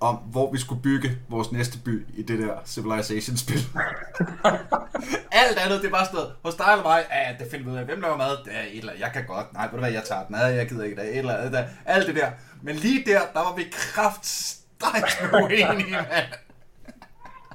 [0.02, 3.58] om, hvor vi skulle bygge vores næste by i det der Civilization-spil.
[5.42, 6.32] Alt andet, det er bare sådan noget.
[6.44, 7.84] Hos dig eller mig, ja, det finder vi ud af.
[7.84, 8.30] Hvem laver mad?
[8.44, 9.52] Det er et eller jeg kan godt.
[9.52, 10.36] Nej, ved du hvad, jeg tager den.
[10.36, 11.10] Nej, jeg gider ikke det.
[11.10, 11.52] Et eller andet.
[11.52, 11.64] Der.
[11.84, 12.30] Alt det der.
[12.62, 16.26] Men lige der, der var vi kraftstejt uenige, mand.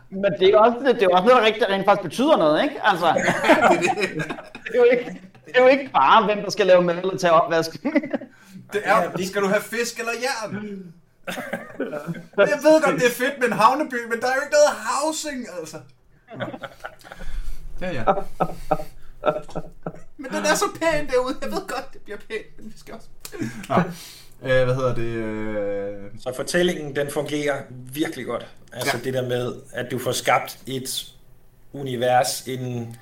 [0.09, 2.75] Men det er også, det er også noget, der rent faktisk betyder noget, ikke?
[2.83, 3.05] Altså,
[4.63, 7.17] det, er jo ikke, det er jo ikke bare, hvem der skal lave mad eller
[7.17, 7.83] tage opvask.
[8.73, 10.93] det er, skal du have fisk eller jern?
[12.38, 14.69] Jeg ved godt, det er fedt med en havneby, men der er jo ikke noget
[14.86, 15.78] housing, altså.
[17.82, 18.03] Ja, ja.
[20.17, 21.36] Men den er så pæn derude.
[21.41, 23.07] Jeg ved godt, det bliver pænt, men vi skal også...
[23.69, 23.75] Nå.
[24.43, 25.03] Øh, hvad hedder det?
[25.03, 26.11] Øh...
[26.19, 28.47] Så fortællingen, den fungerer virkelig godt.
[28.73, 29.03] Altså ja.
[29.03, 31.13] det der med, at du får skabt et
[31.73, 32.95] univers, en,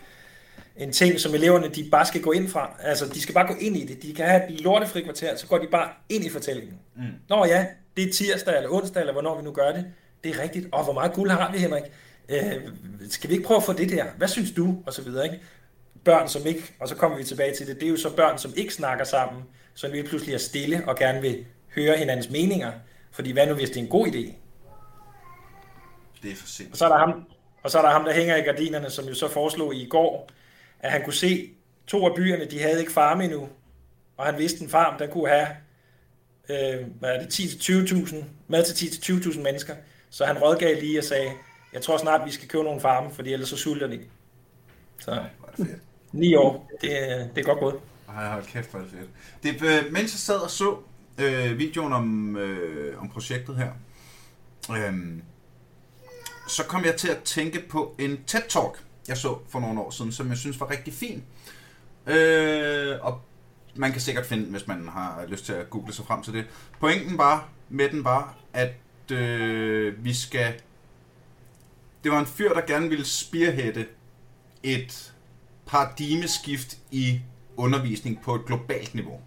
[0.77, 2.75] en ting, som eleverne de bare skal gå ind fra.
[2.79, 4.03] Altså, de skal bare gå ind i det.
[4.03, 6.79] De kan have et lortefri kvarter, så går de bare ind i fortællingen.
[6.95, 7.03] Mm.
[7.29, 7.65] Nå ja,
[7.97, 9.85] det er tirsdag eller onsdag, eller hvornår vi nu gør det.
[10.23, 10.67] Det er rigtigt.
[10.71, 11.83] Og hvor meget guld har vi, Henrik?
[12.29, 12.69] Øh,
[13.09, 14.05] skal vi ikke prøve at få det der?
[14.17, 14.77] Hvad synes du?
[14.85, 15.39] Og så videre, ikke?
[16.03, 18.37] Børn, som ikke, og så kommer vi tilbage til det, det er jo så børn,
[18.37, 19.43] som ikke snakker sammen,
[19.73, 22.71] så vi pludselig er stille og gerne vil høre hinandens meninger.
[23.11, 24.33] Fordi hvad nu, hvis det er en god idé?
[26.23, 26.71] Det er for sindssygt.
[26.71, 27.25] Og så er der ham,
[27.63, 30.29] og så er der ham, der hænger i gardinerne, som jo så foreslog i går,
[30.79, 31.49] at han kunne se
[31.87, 33.49] to af byerne, de havde ikke farme endnu.
[34.17, 35.47] Og han vidste, en farm, der kunne have
[36.49, 38.15] øh, hvad er det, 10-20.000,
[38.47, 39.75] mad til 10-20.000 mennesker.
[40.09, 41.31] Så han rådgav lige og sagde,
[41.73, 43.99] jeg tror snart, vi skal købe nogle farme, fordi ellers så sulter de.
[44.99, 45.23] Så.
[46.11, 46.89] 9 år, det,
[47.35, 47.75] det er godt gået.
[48.07, 49.61] Ej, hold kæft, hvor er det fedt.
[49.61, 50.77] Det, øh, mens jeg sad og så
[51.17, 53.71] øh, videoen om, øh, om projektet her,
[54.71, 54.93] øh,
[56.47, 60.11] så kom jeg til at tænke på en TED-talk, jeg så for nogle år siden,
[60.11, 61.23] som jeg synes var rigtig fin.
[62.07, 63.21] Øh, og
[63.75, 66.45] man kan sikkert finde, hvis man har lyst til at google sig frem til det.
[66.79, 70.53] Pointen var, med den var, at øh, vi skal...
[72.03, 73.85] Det var en fyr, der gerne ville spearheade
[74.63, 75.13] et
[75.65, 77.21] paradigmeskift i
[77.57, 79.19] undervisning på et globalt niveau.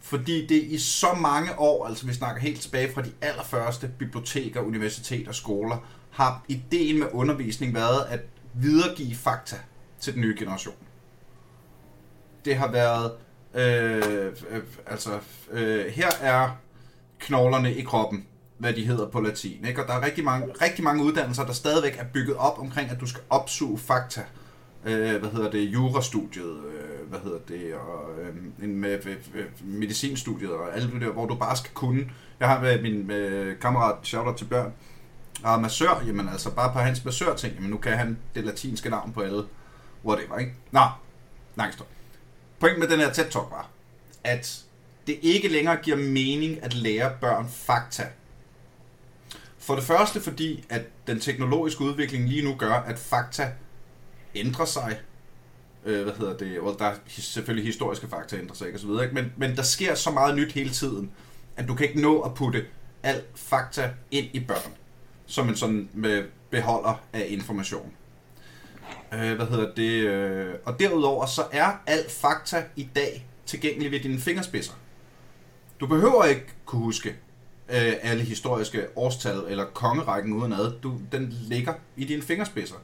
[0.00, 4.60] Fordi det i så mange år, altså vi snakker helt tilbage fra de allerførste biblioteker,
[4.60, 5.76] universiteter og skoler,
[6.10, 8.20] har ideen med undervisning været at
[8.54, 9.56] videregive fakta
[10.00, 10.74] til den nye generation.
[12.44, 13.12] Det har været,
[13.54, 15.10] øh, øh, altså,
[15.50, 16.50] øh, her er
[17.18, 18.26] knoglerne i kroppen,
[18.58, 19.64] hvad de hedder på latin.
[19.64, 19.82] Ikke?
[19.82, 23.00] Og der er rigtig mange, rigtig mange uddannelser, der stadigvæk er bygget op omkring, at
[23.00, 24.22] du skal opsuge fakta.
[24.84, 25.60] Øh, hvad hedder det?
[25.60, 27.74] Jurastudiet, øh, hvad hedder det?
[27.74, 32.10] Og øh, en med, med, medicinstudiet og alt det der, hvor du bare skal kunne.
[32.40, 34.72] Jeg har med min med kammerat, shout til børn,
[35.44, 38.90] og massør, jamen altså bare på hans massør ting, jamen nu kan han det latinske
[38.90, 39.42] navn på alle,
[40.04, 40.52] whatever, ikke?
[40.70, 40.80] Nå,
[41.56, 41.93] langt stop.
[42.58, 43.70] Pointen med den her TED Talk var,
[44.24, 44.64] at
[45.06, 48.08] det ikke længere giver mening at lære børn fakta.
[49.58, 53.52] For det første fordi, at den teknologiske udvikling lige nu gør, at fakta
[54.34, 55.00] ændrer sig.
[55.84, 56.60] Øh, hvad hedder det?
[56.60, 58.76] Well, der er selvfølgelig historiske fakta ændrer sig, ikke?
[58.76, 59.14] Og så videre, ikke?
[59.14, 61.10] Men, men der sker så meget nyt hele tiden,
[61.56, 62.66] at du kan ikke nå at putte
[63.02, 64.72] alt fakta ind i børn,
[65.26, 67.92] som en sådan med beholder af information.
[69.14, 69.92] Øh, hvad hedder det?
[69.92, 74.72] Øh, og derudover så er alt fakta i dag tilgængelig ved dine fingerspidser.
[75.80, 77.08] Du behøver ikke kunne huske
[77.68, 80.72] øh, alle historiske årstal eller kongerækken udenad.
[80.80, 82.76] Du, den ligger i dine fingerspidser.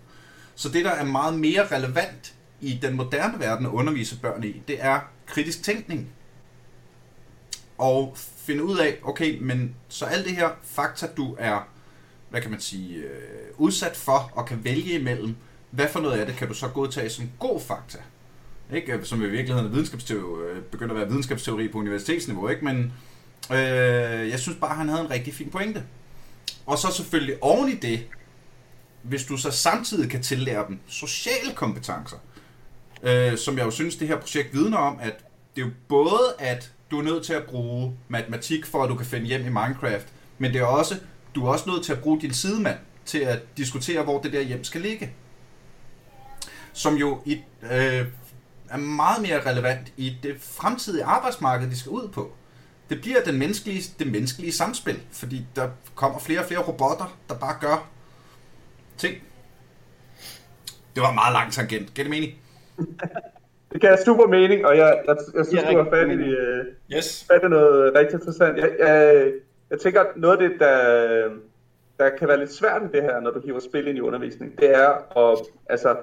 [0.55, 4.63] Så det, der er meget mere relevant i den moderne verden at undervise børn i,
[4.69, 6.09] det er kritisk tænkning.
[7.79, 11.69] Og finde ud af, okay, men så alt det her fakta, du er,
[12.31, 15.37] hvad kan man sige, øh, udsat for og kan vælge imellem,
[15.71, 17.99] hvad for noget af det kan du så godtage som god fakta?
[18.73, 19.01] Ikke?
[19.03, 22.65] Som i virkeligheden er videnskabsteori, øh, begynder at være videnskabsteori på universitetsniveau, ikke?
[22.65, 22.93] men
[23.51, 25.83] øh, jeg synes bare, han havde en rigtig fin pointe.
[26.67, 28.07] Og så selvfølgelig oven i det,
[29.03, 32.17] hvis du så samtidig kan tillære dem sociale kompetencer,
[33.03, 35.25] øh, som jeg jo synes, det her projekt vidner om, at
[35.57, 38.95] det er jo både, at du er nødt til at bruge matematik, for at du
[38.95, 40.07] kan finde hjem i Minecraft,
[40.39, 40.95] men det er også,
[41.35, 44.41] du er også nødt til at bruge din sidemand til at diskutere, hvor det der
[44.41, 45.13] hjem skal ligge
[46.73, 48.07] som jo i, øh,
[48.71, 52.33] er meget mere relevant i det fremtidige arbejdsmarked, de skal ud på.
[52.91, 57.35] Det bliver den menneskelige, det menneskelige samspil, fordi der kommer flere og flere robotter, der
[57.35, 57.89] bare gør
[58.99, 59.15] ting.
[60.95, 61.95] Det var en meget lang tangent.
[61.95, 62.33] Giver det mening?
[63.73, 66.65] Det gav super mening, og jeg, jeg, jeg synes, Ja, du rigtig fat i, øh,
[66.97, 67.25] Yes.
[67.29, 68.59] fat i noget rigtig interessant.
[68.59, 69.33] Jeg, jeg,
[69.71, 71.29] jeg tænker, at noget af det, der,
[71.99, 74.59] der kan være lidt svært i det her, når du hiver spil ind i undervisning,
[74.59, 75.39] det er at,
[75.71, 75.97] altså,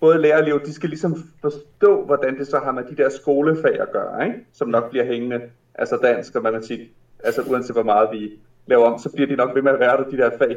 [0.00, 3.08] både lærer og elever, de skal ligesom forstå, hvordan det så har med de der
[3.08, 4.38] skolefag at gøre, ikke?
[4.52, 5.40] som nok bliver hængende,
[5.74, 6.80] altså dansk og matematik,
[7.24, 8.30] altså uanset hvor meget vi
[8.66, 10.56] laver om, så bliver de nok ved med at være der, de der fag.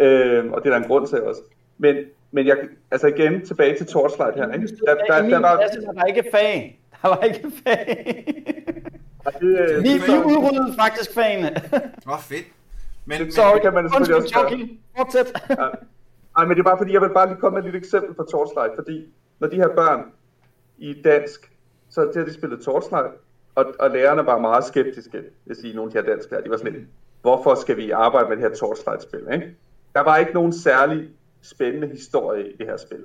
[0.00, 1.40] Øhm, og det er der en grund til også.
[1.78, 1.96] Men,
[2.30, 2.56] men jeg,
[2.90, 4.68] altså igen, tilbage til Torchlight her, ikke?
[4.86, 6.80] Der, der, min der var, klasse var der ikke fag.
[7.02, 8.24] Der var ikke fag.
[9.40, 11.50] det, øh, Vi, vi udryddede faktisk fagene.
[11.54, 12.44] Det var fedt.
[13.04, 14.50] Men, men, Så kan man selvfølgelig undskyld, også gøre.
[15.56, 15.88] Torgild.
[16.38, 18.14] Nej, men det er bare fordi, jeg vil bare lige komme med et lille eksempel
[18.16, 20.04] fra Torchlight, fordi når de her børn
[20.78, 21.52] i dansk,
[21.88, 23.12] så har de spillet Torchlight,
[23.54, 26.56] og, og lærerne var meget skeptiske, hvis I nogle af de her danskere, de var
[26.56, 26.84] sådan lidt,
[27.22, 29.56] hvorfor skal vi arbejde med det her Torchlight-spil, ikke?
[29.94, 31.08] Der var ikke nogen særlig
[31.42, 33.04] spændende historie i det her spil.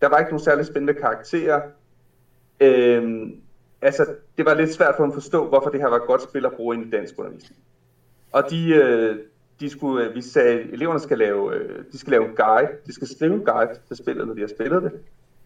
[0.00, 1.60] Der var ikke nogen særlig spændende karakterer.
[2.60, 3.40] Øhm,
[3.82, 4.06] altså,
[4.36, 6.46] det var lidt svært for dem at forstå, hvorfor det her var et godt spil
[6.46, 7.60] at bruge ind i dansk undervisning.
[8.32, 9.18] Og de, øh,
[9.62, 12.68] de skulle, øh, vi sagde, at eleverne skal lave, øh, de skal lave en guide.
[12.86, 14.92] De skal skrive en guide til spillet, når de har spillet det.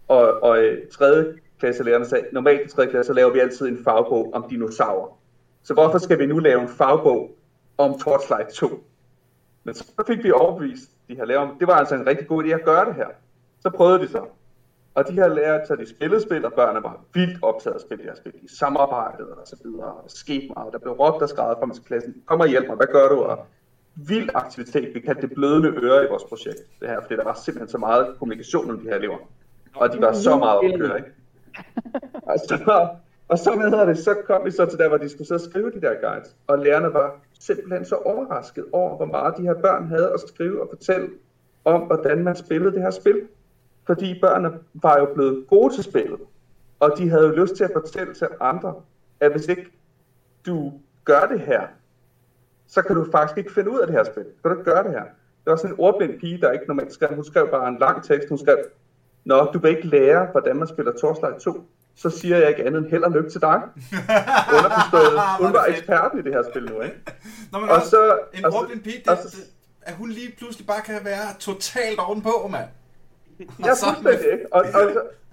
[0.08, 3.66] Og, og øh, tredje klasse lærerne sagde, normalt i tredje klasse, så laver vi altid
[3.68, 5.18] en fagbog om dinosaurer.
[5.62, 7.30] Så hvorfor skal vi nu lave en fagbog
[7.78, 8.84] om Torchlight 2?
[9.64, 12.44] Men så fik vi overbevist de her lærere om, det var altså en rigtig god
[12.44, 13.06] idé at gøre det her.
[13.60, 14.24] Så prøvede de så.
[14.94, 17.82] Og de her lærere, så de spillede spil, og børnene var vildt optaget af at
[17.82, 18.32] spille det her spil.
[18.32, 20.72] De samarbejdede og så videre, og der skete meget.
[20.72, 23.20] Der blev råbt og skrevet fra klassen, kom og hjælp mig, hvad gør du?
[23.20, 23.46] Og
[23.96, 27.34] vild aktivitet, vi kaldte det blødende øre i vores projekt, det her, fordi der var
[27.34, 29.18] simpelthen så meget kommunikation mellem de her elever.
[29.74, 31.10] Og de var så meget opkørt, ikke?
[32.30, 32.88] Og så,
[33.28, 35.38] og så, hvad hedder det, så kom vi så til der, hvor de skulle så
[35.38, 36.36] skrive de der guides.
[36.46, 40.62] Og lærerne var simpelthen så overrasket over, hvor meget de her børn havde at skrive
[40.62, 41.08] og fortælle
[41.64, 43.22] om, hvordan man spillede det her spil.
[43.86, 46.20] Fordi børnene var jo blevet gode til spillet.
[46.80, 48.74] Og de havde jo lyst til at fortælle til andre,
[49.20, 49.66] at hvis ikke
[50.46, 50.72] du
[51.04, 51.62] gør det her,
[52.68, 54.22] så kan du faktisk ikke finde ud af det her spil.
[54.24, 55.02] Kan du ikke gøre det her?
[55.44, 57.14] Det var sådan en ordblind pige, der ikke normalt skrev.
[57.14, 58.28] Hun skrev bare en lang tekst.
[58.28, 58.58] Hun skrev,
[59.24, 61.68] Nå, du vil ikke lære, hvordan man spiller Torchlight 2.
[61.96, 63.60] Så siger jeg ikke andet end held og lykke til dig.
[64.56, 65.20] Underforstået.
[65.40, 66.96] Hun var eksperten i det her spil nu, ikke?
[67.52, 69.36] Nå, men Og også, så- en og ordblind pige, det, og så-
[69.82, 72.68] at hun lige pludselig bare kan være totalt ovenpå, mand.
[73.40, 74.44] Ja, fuldstændig, ikke?
[74.52, 74.82] Og, og,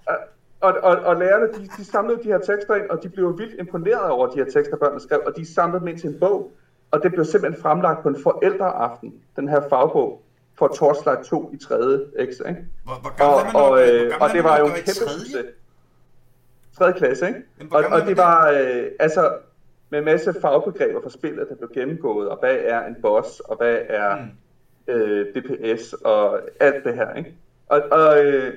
[0.05, 0.15] og,
[0.61, 3.55] og, og, og lærerne, de, de samlede de her tekster ind, og de blev vildt
[3.59, 6.53] imponeret over de her tekster, børnene skrev, og de samlede dem ind til en bog,
[6.93, 10.21] og det blev simpelthen fremlagt på en forældreaften, den her fagbog,
[10.57, 11.75] for Torchlight 2 i 3.
[12.25, 12.65] X, ikke?
[12.83, 15.35] Hvor, hvor gammel Og, er man, og, øh, og det var jo en kæmpe succes.
[16.77, 16.93] 3.
[16.93, 17.39] klasse, ikke?
[17.59, 19.33] Jamen, Og, og det var øh, altså
[19.89, 23.57] med en masse fagbegreber for spillet, der blev gennemgået, og hvad er en boss, og
[23.57, 24.93] hvad er Mm.
[24.93, 27.33] øh, DPS, og alt det her, ikke?
[27.67, 28.53] Og, og, øh,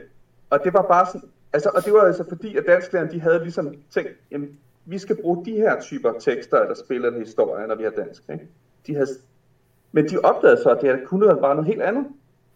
[0.51, 3.43] og det var bare sådan, altså, og det var altså fordi, at dansklærerne, de havde
[3.43, 7.74] ligesom tænkt, jamen, vi skal bruge de her typer tekster, eller spil eller historier, når
[7.74, 8.47] vi har dansk, ikke?
[8.87, 9.09] De havde,
[9.93, 12.07] men de opdagede så, at det her kunne være bare noget helt andet.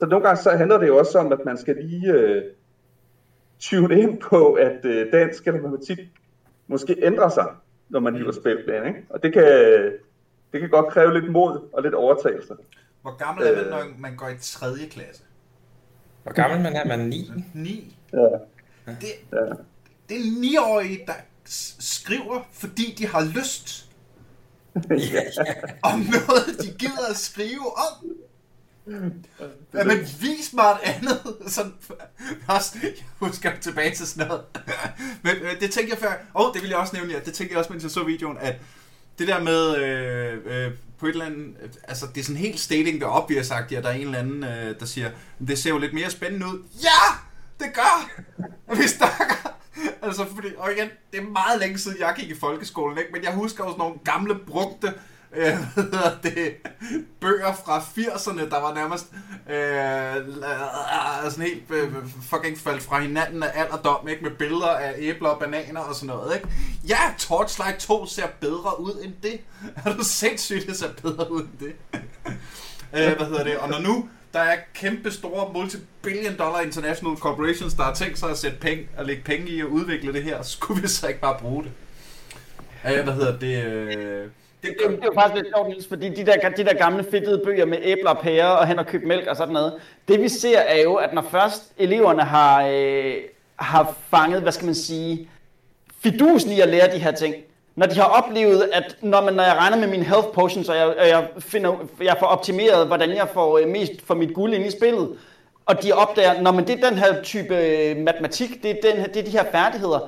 [0.00, 2.42] Så nogle gange så handler det jo også om, at man skal lige øh,
[3.58, 5.98] tune ind på, at øh, dansk eller matematik
[6.66, 7.46] måske ændrer sig,
[7.88, 9.02] når man hiver spilplan, ikke?
[9.10, 9.44] Og det kan,
[10.52, 12.54] det kan godt kræve lidt mod og lidt overtagelse.
[13.02, 13.70] Hvor gammel er man, Øh.
[13.70, 14.66] når man går i 3.
[14.90, 15.22] klasse?
[16.22, 17.30] Hvor gammel man er, man er 9.
[17.54, 17.96] 9.
[18.12, 18.18] Ja.
[18.86, 19.38] Det, Ja.
[20.08, 21.12] det er 9-årige, der
[21.78, 23.86] skriver, fordi de har lyst
[25.92, 28.16] om noget, de gider at skrive om.
[29.74, 31.36] Ja, men vis mig et andet.
[31.46, 31.72] Sådan,
[32.48, 34.44] også, jeg husker tilbage til sådan noget.
[35.22, 36.12] Men øh, det tænkte jeg før.
[36.34, 37.18] Og oh, det vil jeg også nævne, ja.
[37.18, 38.56] det tænkte jeg også, mens jeg så videoen, at
[39.18, 42.60] det der med øh, øh, på et eller andet, øh, altså det er sådan helt
[42.60, 45.10] stating, der obvious sagt, at der er en eller anden, øh, der siger,
[45.46, 46.62] det ser jo lidt mere spændende ud.
[46.82, 47.16] Ja,
[47.64, 48.10] det gør!
[48.74, 49.49] Vi snakker.
[50.02, 53.10] Altså, fordi, og igen, det er meget længe siden, jeg gik i folkeskolen, ikke?
[53.12, 54.94] men jeg husker også nogle gamle, brugte
[55.36, 55.56] øh,
[56.22, 56.54] det,
[57.20, 59.06] bøger fra 80'erne, der var nærmest
[59.50, 60.34] øh,
[61.30, 61.92] sådan helt øh,
[62.30, 64.22] fucking faldt fra hinanden af alderdom, ikke?
[64.22, 66.34] med billeder af æbler og bananer og sådan noget.
[66.36, 66.48] Ikke?
[66.88, 69.40] Ja, Torchlight 2 ser bedre ud end det.
[69.84, 72.00] Er du sindssygt, det ser bedre ud end det?
[72.94, 73.58] øh, hvad hedder det?
[73.58, 78.30] Og når nu der er kæmpe store multi-billion dollar international corporations, der har tænkt sig
[78.30, 81.20] at sætte penge, at lægge penge i at udvikle det her, skulle vi så ikke
[81.20, 81.72] bare bruge det.
[82.92, 83.64] Øh, hvad hedder det?
[83.64, 84.28] Øh, det
[84.62, 87.42] Det, det er jo faktisk lidt sjovt, Niels, fordi de der, de der gamle fedtede
[87.44, 89.74] bøger med æbler og pærer og hen og købe mælk og sådan noget,
[90.08, 93.14] det vi ser er jo, at når først eleverne har, øh,
[93.56, 95.30] har fanget, hvad skal man sige,
[96.02, 97.34] fidusen i at lære de her ting.
[97.80, 100.76] Når de har oplevet, at når, man, når jeg regner med mine health potions, og
[100.76, 104.54] jeg, og jeg, finder, jeg får optimeret, hvordan jeg får øh, mest for mit guld
[104.54, 105.08] ind i spillet,
[105.66, 109.04] og de opdager, når man det er den her type øh, matematik, det er, den,
[109.04, 109.98] det er de her færdigheder,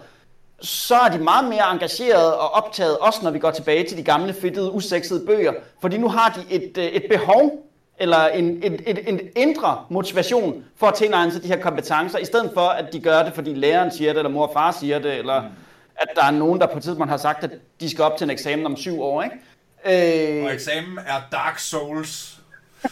[0.61, 4.03] så er de meget mere engagerede og optaget, også når vi går tilbage til de
[4.03, 5.53] gamle, fedtede, usexede bøger.
[5.81, 7.69] Fordi nu har de et, øh, et behov,
[7.99, 12.25] eller en, et, et, en indre motivation for at tilegne sig de her kompetencer, i
[12.25, 14.99] stedet for, at de gør det, fordi læreren siger det, eller mor og far siger
[14.99, 15.49] det, eller mm
[15.97, 18.25] at der er nogen, der på et tidspunkt har sagt, at de skal op til
[18.25, 19.23] en eksamen om syv år.
[19.23, 20.39] Ikke?
[20.39, 20.45] Øh...
[20.45, 22.39] Og eksamen er Dark Souls.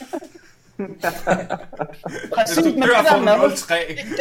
[2.35, 3.33] Præcis, men det der med,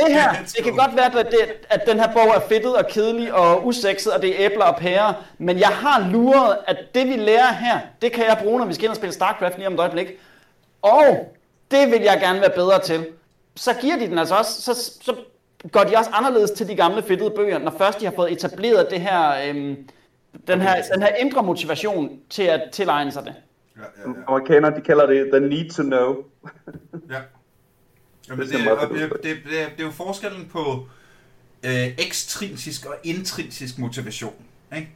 [0.06, 2.88] det her, det kan godt være, at, det, at den her bog er fedtet og
[2.88, 7.08] kedelig og usekset, og det er æbler og pærer, men jeg har luret, at det
[7.08, 9.68] vi lærer her, det kan jeg bruge, når vi skal ind og spille StarCraft lige
[9.68, 10.08] om et øjeblik.
[10.82, 11.34] Og
[11.72, 13.08] det vil jeg gerne være bedre til.
[13.56, 15.16] Så giver de den altså også, så, så
[15.72, 18.88] går de også anderledes til de gamle fedtede bøger, når først de har fået etableret
[18.91, 19.89] det her, øhm,
[20.47, 23.34] den, her, den her indre motivation til at tilegne sig det.
[23.78, 24.16] Ja, ja, ja.
[24.28, 26.16] Amerikanere, de kalder det the need to know.
[27.10, 27.20] ja.
[28.30, 30.88] Jamen, det, det, det, det, det, det er jo forskellen på
[31.64, 34.34] øh, ekstrinsisk og intrinsisk motivation.
[34.76, 34.89] Ikke?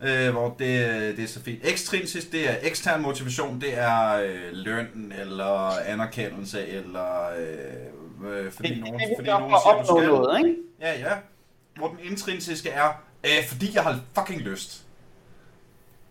[0.00, 1.60] Øh, hvor det, det er så fint.
[1.64, 8.68] Ekstrinsisk, det er ekstern motivation, det er øh, løn, eller anerkendelse, eller øh, øh fordi,
[8.68, 10.08] det, nogen, det, fordi nogen siger, du skal.
[10.08, 10.56] Noget, ikke?
[10.80, 11.14] Ja, ja.
[11.76, 14.84] Hvor den intrinsiske er, øh, fordi jeg har fucking lyst.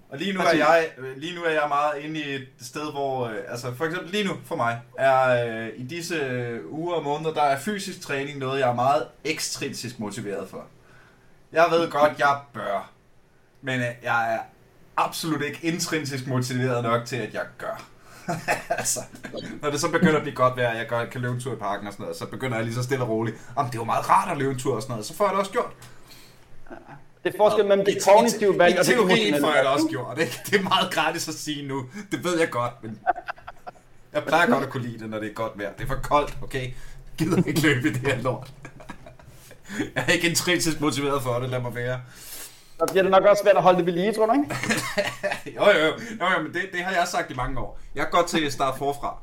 [0.09, 3.25] Og lige nu er jeg lige nu er jeg meget inde i et sted, hvor
[3.25, 7.03] øh, altså for eksempel lige nu for mig er øh, i disse øh, uger og
[7.03, 10.65] måneder der er fysisk træning noget jeg er meget ekstrinsisk motiveret for.
[11.51, 12.91] Jeg ved godt jeg bør,
[13.61, 14.39] men øh, jeg er
[14.97, 17.83] absolut ikke intrinsisk motiveret nok til at jeg gør.
[18.69, 18.99] altså,
[19.61, 21.55] når det så begynder at blive godt vejr, jeg gør, kan løbe en tur i
[21.55, 23.37] parken og sådan noget, så begynder jeg lige så stille og roligt.
[23.55, 25.31] Om det var meget rart at løbe en tur og sådan noget, så får jeg
[25.31, 25.71] det også gjort.
[27.23, 30.19] Det er forskel mellem det kognitive valg og det emotionelle får jeg det også gjort.
[30.19, 30.39] Ikke?
[30.45, 31.85] Det er meget gratis at sige nu.
[32.11, 32.99] Det ved jeg godt, men
[34.13, 35.73] jeg plejer godt at kunne lide det, når det er godt vejr.
[35.73, 36.61] Det er for koldt, okay?
[36.61, 36.73] Jeg
[37.17, 38.51] gider ikke løbe i det her lort.
[39.79, 42.01] Jeg er ikke intrinsisk motiveret for det, lad mig være.
[42.80, 44.55] Så bliver det nok også svært at holde det ved lige, tror du ikke?
[45.55, 45.93] jo, jo, jo.
[46.21, 47.80] jo, jo men det, det har jeg sagt i mange år.
[47.95, 49.17] Jeg går til at starte forfra.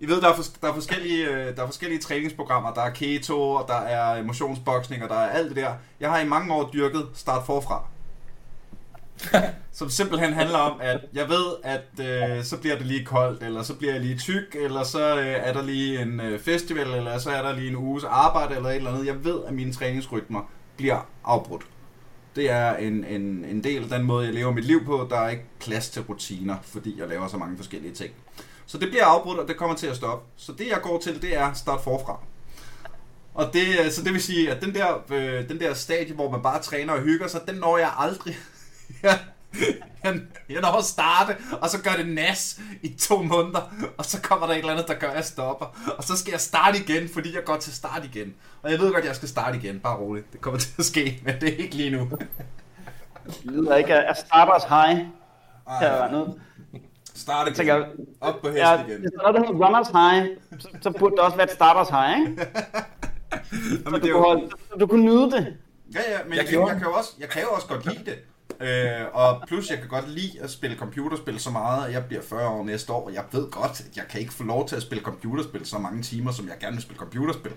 [0.00, 2.74] I ved, der er, for, der, er forskellige, øh, der er forskellige træningsprogrammer.
[2.74, 5.72] Der er keto, og der er motionsboksning, og der er alt det der.
[6.00, 7.84] Jeg har i mange år dyrket start forfra.
[9.72, 13.62] som simpelthen handler om, at jeg ved, at øh, så bliver det lige koldt, eller
[13.62, 17.18] så bliver jeg lige tyk, eller så øh, er der lige en øh, festival, eller
[17.18, 19.06] så er der lige en uges arbejde, eller et eller andet.
[19.06, 21.62] Jeg ved, at mine træningsrytmer bliver afbrudt.
[22.36, 25.06] Det er en, en, en del af den måde, jeg lever mit liv på.
[25.10, 28.14] Der er ikke plads til rutiner, fordi jeg laver så mange forskellige ting.
[28.66, 30.26] Så det bliver afbrudt, og det kommer til at stoppe.
[30.36, 32.20] Så det jeg går til, det er start forfra.
[33.34, 36.30] Og det, øh, så det vil sige, at den der, øh, den der stadie, hvor
[36.30, 38.36] man bare træner og hygger sig, den når jeg aldrig.
[39.02, 39.18] jeg,
[40.48, 44.46] jeg når at starte, og så gør det nas i to måneder, og så kommer
[44.46, 45.94] der et eller andet, der gør, at jeg stopper.
[45.98, 48.34] Og så skal jeg starte igen, fordi jeg går til start igen.
[48.62, 50.32] Og jeg ved godt, at jeg skal starte igen, bare roligt.
[50.32, 52.10] Det kommer til at ske, men det er ikke lige nu.
[53.26, 55.06] det lyder ikke af starters high.
[55.68, 56.14] Ej,
[57.14, 57.56] Start igen.
[57.56, 57.84] Tænker,
[58.20, 59.00] Op på hesten ja, igen.
[59.00, 61.52] Hvis der er noget, der hedder runners high, så, så burde det også være et
[61.52, 62.46] starters high, ikke?
[63.84, 65.56] Jamen, så, du, kunne holde, så du kunne nyde det.
[65.94, 68.04] Ja, ja, men jeg, jeg, jeg, kan jo også, jeg kan jo også godt lide
[68.04, 68.18] det.
[68.64, 72.22] Øh, og plus, jeg kan godt lide at spille computerspil så meget, at jeg bliver
[72.22, 74.76] 40 år næste år, og jeg ved godt, at jeg kan ikke få lov til
[74.76, 77.52] at spille computerspil så mange timer, som jeg gerne vil spille computerspil,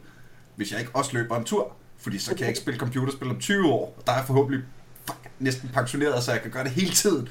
[0.55, 1.73] hvis jeg ikke også løber en tur.
[1.97, 4.63] Fordi så kan jeg ikke spille computerspil om 20 år, og der er forhåbentlig
[5.05, 7.29] fuck, næsten pensioneret, så jeg kan gøre det hele tiden.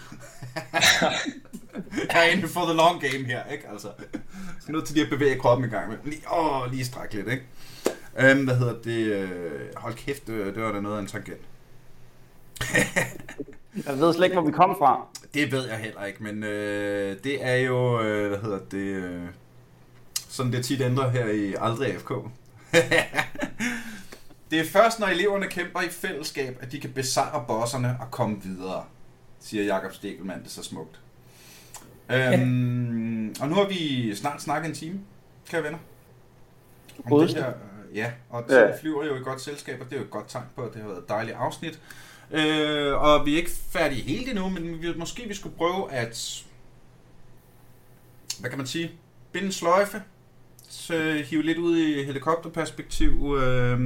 [2.13, 3.69] jeg er inde for the long game her, ikke?
[3.73, 3.89] Altså,
[4.61, 5.97] så nødt til lige at bevæge kroppen i gang med.
[6.05, 7.45] Lige, åh, lige strække lidt, ikke?
[8.19, 9.07] Øhm, hvad hedder det?
[9.07, 11.41] Øh, hold kæft, det, det var da noget af en tangent.
[13.87, 15.07] jeg ved slet ikke, hvor vi kom fra.
[15.35, 19.23] Det ved jeg heller ikke, men øh, det er jo, øh, hvad hedder det, øh,
[20.29, 22.11] sådan det tit ændrer her i Aldrig FK.
[24.51, 28.43] det er først, når eleverne kæmper i fællesskab, at de kan besejre bosserne og komme
[28.43, 28.85] videre,
[29.41, 31.01] siger Jakob Stegelmann det så smukt.
[32.11, 35.01] Øhm, og nu har vi snart snakket en time,
[35.49, 35.79] kære venner.
[37.11, 39.99] Om det her, øh, ja, og tiden flyver jo i godt selskab, og det er
[39.99, 41.81] jo et godt tegn på, at det har været et dejligt afsnit.
[42.31, 46.45] Øh, og vi er ikke færdige helt endnu, men vi, måske vi skulle prøve at,
[48.41, 48.91] hvad kan man sige,
[49.33, 50.03] binde en sløjfe,
[50.69, 53.37] så hive lidt ud i helikopterperspektiv.
[53.41, 53.79] Øh,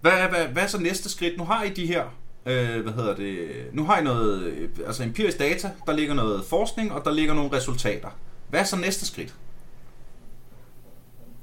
[0.00, 1.38] hvad, hvad, hvad er så næste skridt?
[1.38, 2.04] Nu har I de her
[2.46, 6.44] øh, hvad hedder det, nu har I noget, øh, altså empirisk data, der ligger noget
[6.44, 8.08] forskning, og der ligger nogle resultater.
[8.50, 9.34] Hvad er så næste skridt?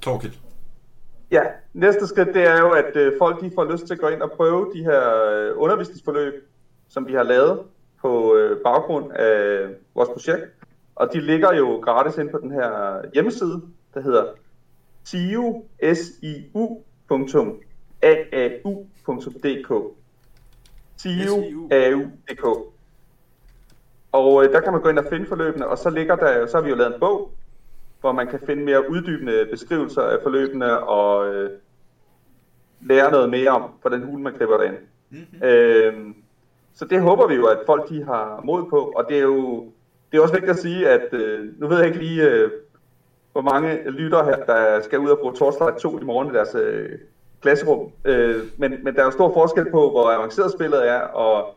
[0.02, 0.34] Torkild?
[1.32, 1.42] Ja,
[1.74, 4.22] næste skridt det er jo, at øh, folk de får lyst til at gå ind
[4.22, 6.48] og prøve de her øh, undervisningsforløb,
[6.90, 7.60] som vi har lavet
[8.02, 10.44] på øh, baggrund af vores projekt.
[10.96, 13.62] Og de ligger jo gratis ind på den her hjemmeside,
[13.94, 14.26] der hedder
[15.04, 15.64] siu,
[15.94, 16.92] siu.aau.dk
[20.98, 22.46] siu.au.dk
[24.12, 26.58] Og øh, der kan man gå ind og finde forløbene, og så ligger der, så
[26.58, 27.32] har vi jo lavet en bog,
[28.02, 31.50] hvor man kan finde mere uddybende beskrivelser af forløbene og øh,
[32.82, 34.78] lære noget mere om, hvordan hulen man griber det ind.
[35.10, 35.48] Mm-hmm.
[35.48, 35.94] Øh,
[36.74, 39.72] så det håber vi jo, at folk de har mod på, og det er jo
[40.12, 42.52] det er også vigtigt at sige, at øh, nu ved jeg ikke lige, øh,
[43.32, 46.56] hvor mange lytter her, der skal ud og bruge Torchlight 2 i morgen i deres
[46.56, 46.90] øh,
[47.42, 47.92] klasserum.
[48.06, 51.56] Øh, men, men der er jo stor forskel på, hvor avanceret spillet er, og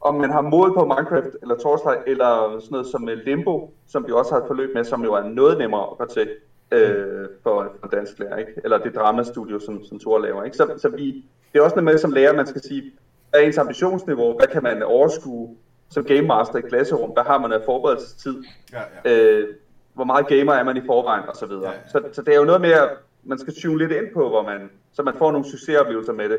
[0.00, 4.12] om man har mod på Minecraft eller Torchlight, eller sådan noget som Limbo, som vi
[4.12, 6.28] også har et forløb med, som jo er noget nemmere at gå til
[6.70, 8.52] øh, for, for dansk lærer, ikke?
[8.64, 10.44] eller det dramastudio, som, som Thor laver.
[10.44, 10.56] Ikke?
[10.56, 12.92] Så, så vi, det er også noget med som lærer, man skal sige,
[13.30, 15.56] hvad er ens ambitionsniveau, hvad kan man overskue
[15.90, 19.38] som game master i klasserum, hvad har man af forberedelsestid, ja, ja.
[19.38, 19.48] Øh,
[19.94, 21.70] hvor meget gamer er man i forvejen, og så videre.
[21.70, 21.88] Ja, ja.
[21.88, 22.88] Så, så det er jo noget med, at
[23.22, 26.38] man skal tune lidt ind på, hvor man, så man får nogle succesoplevelser med det,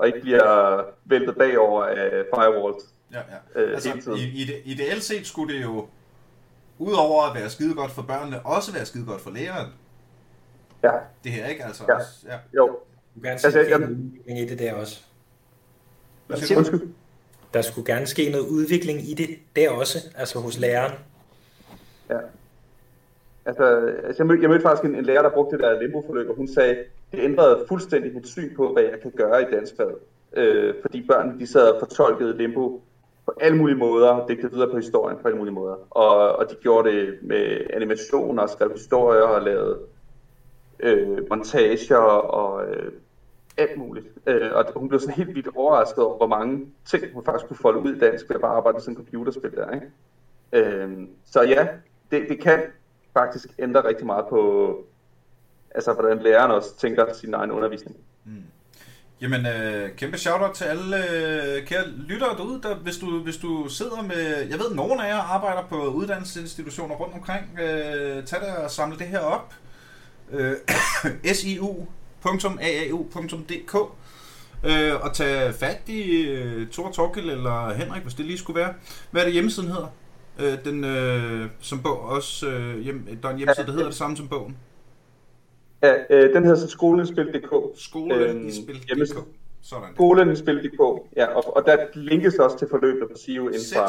[0.00, 2.84] og ikke bliver væltet bagover af firewalls.
[3.12, 3.60] Ja, ja.
[3.60, 5.86] Øh, altså, i, i, ideelt set skulle det jo,
[6.78, 9.72] udover at være skide godt for børnene, også være skide godt for læreren.
[10.82, 10.92] Ja.
[11.24, 11.64] Det her, ikke?
[11.64, 11.94] Altså, ja.
[11.94, 12.36] Også, ja.
[12.56, 12.66] Jo.
[13.14, 13.58] Du kan gerne altså, se
[13.90, 15.00] udvikling i det der også.
[16.56, 16.92] Undskyld.
[17.54, 20.92] Der skulle gerne ske noget udvikling i det der også, altså hos læreren.
[22.10, 22.18] Ja.
[23.44, 23.64] Altså,
[24.04, 26.36] altså jeg, mødte, jeg mødte faktisk en, en lærer, der brugte det der limbo-forløb, og
[26.36, 29.94] hun sagde, det ændrede fuldstændig mit syn på, hvad jeg kan gøre i dansk fag.
[30.36, 32.82] Øh, fordi børnene, de sad og fortolkede limbo
[33.26, 35.76] på alle mulige måder, digtede videre på historien på alle mulige måder.
[35.90, 39.78] Og, og de gjorde det med animationer, skrev historier og lavede
[40.80, 42.92] øh, montager og øh,
[43.56, 44.06] alt muligt.
[44.26, 47.56] Øh, og hun blev sådan helt vildt overrasket over, hvor mange ting hun faktisk kunne
[47.56, 49.70] folde ud i dansk ved at bare arbejde med sådan en computerspil der.
[49.70, 49.86] Ikke?
[50.52, 50.90] Øh,
[51.24, 51.68] så ja,
[52.10, 52.60] det, det kan
[53.12, 54.72] faktisk ændre rigtig meget på,
[55.74, 57.96] altså hvordan læreren også tænker sin egen undervisning.
[58.24, 58.42] Mm.
[59.20, 63.68] Jamen, øh, kæmpe shout-out til alle øh, kære lyttere derude, der, hvis, du, hvis du
[63.68, 68.56] sidder med, jeg ved, nogen af jer arbejder på uddannelsesinstitutioner rundt omkring, øh, tag det
[68.64, 69.54] og samle det her op.
[70.30, 70.56] Øh,
[71.34, 72.54] siu.aau.dk
[74.64, 78.74] øh, og tage fat i øh, Thor Torkel eller Henrik, hvis det lige skulle være.
[79.10, 79.88] Hvad er det hjemmesiden hedder?
[80.38, 83.94] Øh, den, øh, som bog også, øh, hjem, der er en hjemmeside, der hedder det
[83.94, 84.56] samme som bogen.
[85.82, 87.80] Ja, øh, den hedder så skolespil.dk.
[87.80, 89.00] Skolespil.dk.
[89.00, 89.06] Øh,
[89.62, 89.88] Sådan.
[89.94, 93.86] Skolespil.dk, ja, og, og der linkes også til forløbet på SIO inden fra,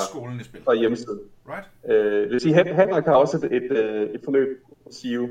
[0.64, 1.20] fra hjemmesiden.
[1.50, 1.68] Right.
[1.90, 5.30] Øh, det vil sige, Henrik har også et, et, øh, et forløb på SIO.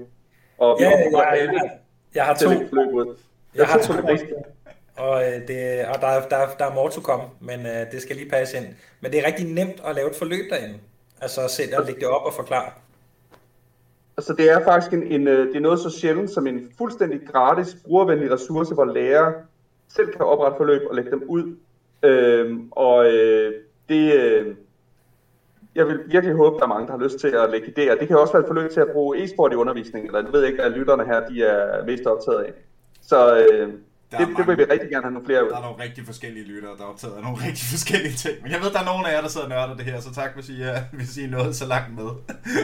[0.59, 1.71] Og ja, jeg, jeg, jeg,
[2.15, 2.49] jeg har to.
[2.49, 3.07] Forløb ud.
[3.07, 3.93] Jeg, jeg har to.
[4.97, 8.17] Og, øh, det, og der, der, der er more to come, men uh, det skal
[8.17, 8.67] lige passe ind.
[9.01, 10.75] Men det er rigtig nemt at lave et forløb derinde.
[11.21, 12.73] Altså selv at lægge det op og forklare.
[14.21, 17.21] Altså det er faktisk en, en, øh, det er noget så sjældent som en fuldstændig
[17.27, 19.35] gratis, brugervenlig ressource, hvor lærere
[19.89, 21.57] selv kan oprette forløb og lægge dem ud.
[22.03, 23.53] Øhm, og øh,
[23.89, 24.55] det, øh,
[25.75, 28.01] jeg vil virkelig håbe, at der er mange, der har lyst til at lægge idéer.
[28.01, 30.45] Det kan også være et forløb til at bruge e-sport i undervisningen, eller jeg ved
[30.45, 32.53] ikke, at lytterne her de er mest optaget af.
[33.03, 33.69] Så øh,
[34.19, 35.51] det, det vil vi rigtig gerne have nogle flere ud.
[35.51, 38.43] Der er nogle rigtig forskellige lyttere, der er optaget af nogle rigtig forskellige ting.
[38.43, 40.15] Men jeg ved, der er nogen af jer, der sidder og nørder det her, så
[40.15, 42.11] tak, hvis I, uh, hvis I noget så langt med.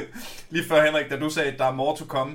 [0.51, 2.35] Lige før, Henrik, da du sagde, at der er more to come,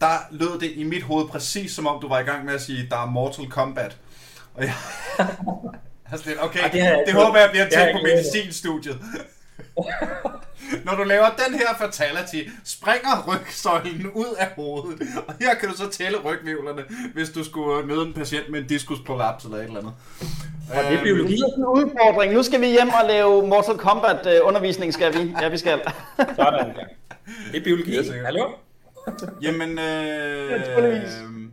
[0.00, 2.60] der lød det i mit hoved præcis som om, du var i gang med at
[2.60, 3.96] sige, der er Mortal Kombat.
[4.54, 4.74] Og jeg...
[6.12, 9.00] altså, okay, det, det, det håber jeg bliver til på medicinstudiet.
[10.84, 15.08] Når du laver den her fatality, springer rygsøjlen ud af hovedet.
[15.28, 16.82] Og her kan du så tælle rygvivlerne,
[17.14, 19.92] hvis du skulle møde en patient med en diskusprolaps eller et eller andet.
[20.70, 21.36] Og det er biologi.
[21.36, 22.32] Det er en udfordring.
[22.32, 25.34] Nu skal vi hjem og lave Mortal Kombat øh, undervisning, skal vi.
[25.40, 25.80] Ja, vi skal.
[26.16, 26.74] Sådan.
[27.52, 27.96] Det er biologi.
[28.24, 28.44] Hallo?
[29.42, 31.47] Jamen, øh,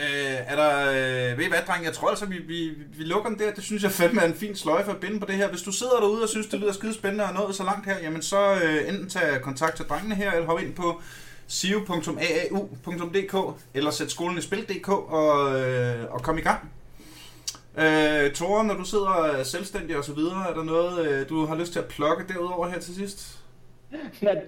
[0.00, 1.84] Øh, er der, øh, ved I hvad, dreng?
[1.84, 3.54] Jeg tror altså, vi, vi, vi lukker den der.
[3.54, 5.48] Det synes jeg fandme er en fin sløjfe at binde på det her.
[5.48, 7.98] Hvis du sidder derude og synes, det lyder skide spændende og nået så langt her,
[7.98, 11.00] jamen så øh, enten tag kontakt til drengene her, eller hop ind på
[11.46, 13.36] siu.aau.dk
[13.74, 16.70] eller sæt skolen i spil.dk og, øh, og kom i gang.
[17.78, 21.46] Øh, Tore, når du sidder øh, selvstændig og så videre, er der noget, øh, du
[21.46, 23.38] har lyst til at plukke derudover her til sidst?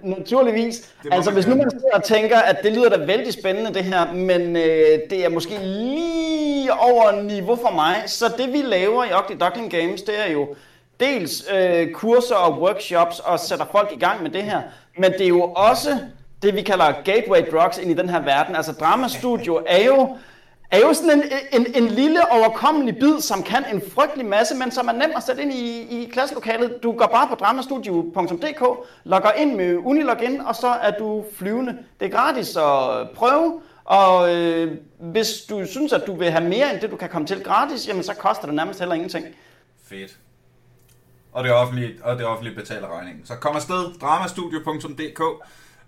[0.03, 0.93] Naturligvis.
[1.11, 4.13] Altså hvis nu man sidder og tænker, at det lyder da vældig spændende det her,
[4.13, 9.07] men øh, det er måske lige over niveau for mig, så det vi laver i
[9.07, 10.55] Ugly Duckling Games, det er jo
[10.99, 14.61] dels øh, kurser og workshops og sætter folk i gang med det her,
[14.97, 15.97] men det er jo også
[16.41, 18.55] det, vi kalder gateway drugs ind i den her verden.
[18.55, 20.17] Altså dramastudio er jo,
[20.73, 21.23] er jo sådan en,
[21.61, 25.23] en, en lille overkommelig bid, som kan en frygtelig masse, men som er nem at
[25.23, 26.79] sætte ind i, i klasselokalet.
[26.83, 31.77] Du går bare på dramastudio.dk, logger ind med Unilogin, og så er du flyvende.
[31.99, 36.73] Det er gratis at prøve, og øh, hvis du synes, at du vil have mere
[36.73, 39.25] end det, du kan komme til gratis, jamen så koster det nærmest heller ingenting.
[39.89, 40.17] Fedt.
[41.31, 43.25] Og det offentlige, og det offentlige betaler regningen.
[43.25, 45.21] Så kom afsted, dramastudio.dk.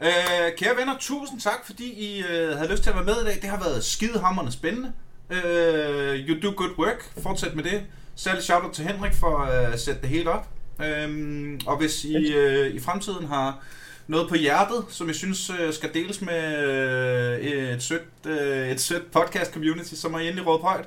[0.01, 3.25] Øh, kære venner, tusind tak, fordi I øh, havde lyst til at være med i
[3.25, 3.39] dag.
[3.41, 4.91] Det har været skidehammerende spændende.
[5.29, 7.23] Øh, you do good work.
[7.23, 7.81] Fortsæt med det.
[8.15, 10.49] Særligt shout til Henrik for øh, at sætte det hele op.
[10.81, 13.59] Øh, og hvis I øh, i fremtiden har
[14.07, 18.81] noget på hjertet, som jeg synes øh, skal deles med øh, et, sødt, øh, et
[18.81, 20.85] sødt podcast community, så må I endelig råbe højt.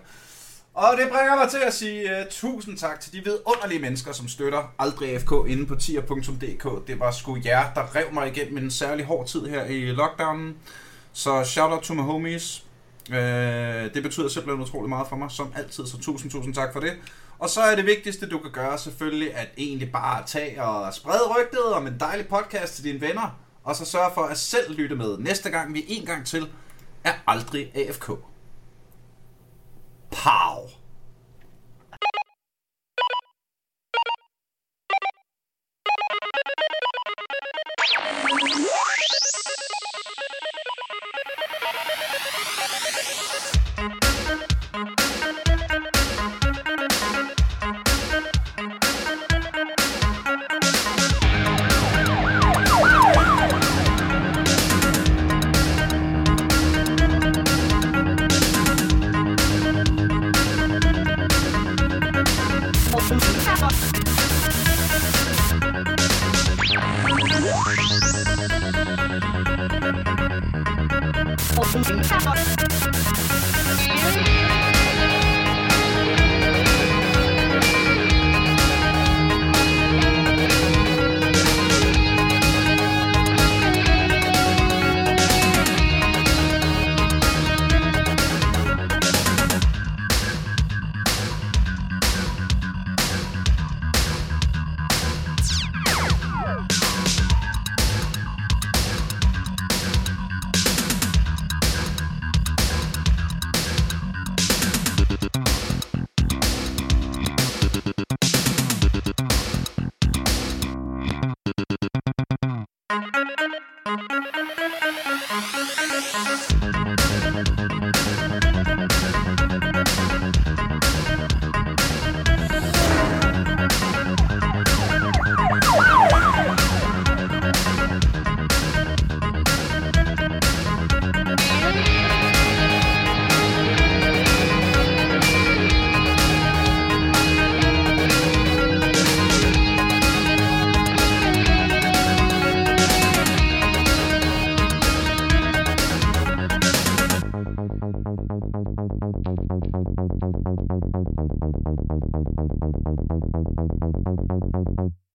[0.79, 4.29] Og det bringer mig til at sige uh, tusind tak til de vidunderlige mennesker, som
[4.29, 6.87] støtter Aldrig FK inde på tier.dk.
[6.89, 10.57] Det var sgu jer, der rev mig igennem en særlig hård tid her i lockdownen.
[11.13, 12.65] Så shout out to my homies.
[13.11, 16.81] Uh, det betyder simpelthen utrolig meget for mig, som altid, så tusind, tusind tak for
[16.81, 16.93] det.
[17.39, 21.23] Og så er det vigtigste, du kan gøre selvfølgelig, at egentlig bare tage og sprede
[21.39, 24.97] rygtet om en dejlig podcast til dine venner, og så sørge for at selv lytte
[24.97, 26.49] med næste gang, vi en gang til
[27.05, 28.11] er Aldrig AFK.
[30.11, 30.69] Pow!